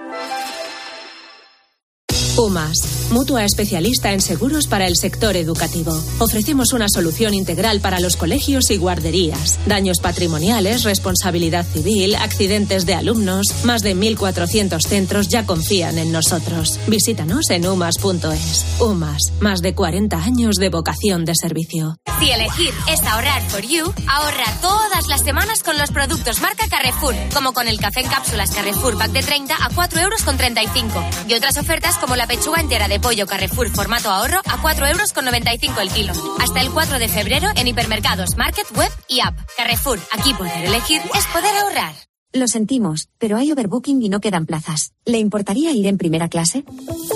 [2.41, 5.93] UMAS, mutua especialista en seguros para el sector educativo.
[6.17, 9.59] Ofrecemos una solución integral para los colegios y guarderías.
[9.67, 13.45] Daños patrimoniales, responsabilidad civil, accidentes de alumnos.
[13.63, 16.79] Más de 1.400 centros ya confían en nosotros.
[16.87, 18.65] Visítanos en umas.es.
[18.79, 21.97] UMAS, más de 40 años de vocación de servicio.
[22.19, 27.13] Si elegir es ahorrar for you, ahorra todas las semanas con los productos marca Carrefour,
[27.33, 31.03] como con el café en cápsulas Carrefour Pack de 30 a 4 euros con 35
[31.27, 35.11] y otras ofertas como la pechuga entera de pollo Carrefour formato ahorro a 4 euros
[35.11, 36.13] con 95 el kilo.
[36.39, 39.37] Hasta el 4 de febrero en hipermercados, market, web y app.
[39.57, 41.93] Carrefour, aquí poder elegir es poder ahorrar.
[42.31, 44.93] Lo sentimos, pero hay overbooking y no quedan plazas.
[45.03, 46.63] ¿Le importaría ir en primera clase?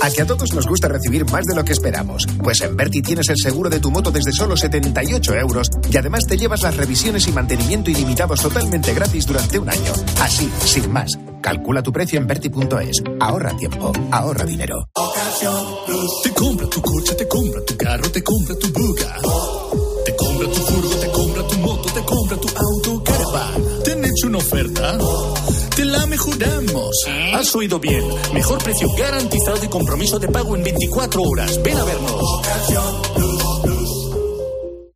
[0.02, 2.28] A que a todos nos gusta recibir más de lo que esperamos.
[2.44, 6.28] Pues en Berti tienes el seguro de tu moto desde solo 78 euros y además
[6.28, 9.94] te llevas las revisiones y mantenimiento ilimitados totalmente gratis durante un año.
[10.20, 11.18] Así, sin más.
[11.46, 13.04] Calcula tu precio en Berti.es.
[13.20, 14.90] Ahorra tiempo, ahorra dinero.
[16.24, 19.16] Te compra tu coche, te compra tu carro, te compra tu buga.
[20.04, 23.84] Te compra tu furgo, te compra tu moto, te compra tu auto, caravan.
[23.84, 24.98] ¿Te han hecho una oferta?
[25.76, 27.06] Te la mejoramos.
[27.36, 28.04] Has oído bien.
[28.34, 31.62] Mejor precio garantizado y compromiso de pago en 24 horas.
[31.62, 33.25] Ven a vernos.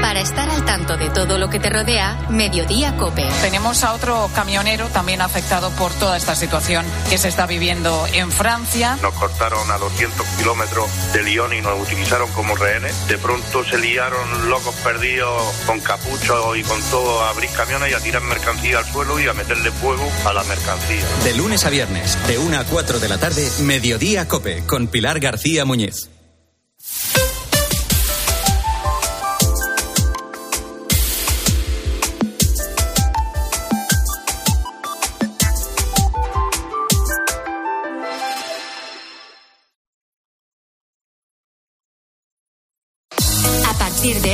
[0.00, 3.26] Para estar al tanto de todo lo que te rodea, Mediodía Cope.
[3.42, 8.30] Tenemos a otro camionero también afectado por toda esta situación que se está viviendo en
[8.30, 8.98] Francia.
[9.02, 13.06] Nos cortaron a 200 kilómetros de Lyon y nos utilizaron como rehenes.
[13.08, 17.94] De pronto se liaron locos perdidos con capuchos y con todo a abrir camiones y
[17.94, 21.04] a tirar mercancía al suelo y a meterle fuego a la mercancía.
[21.24, 25.20] De lunes a viernes, de 1 a 4 de la tarde, Mediodía Cope, con Pilar
[25.20, 26.08] García Muñiz.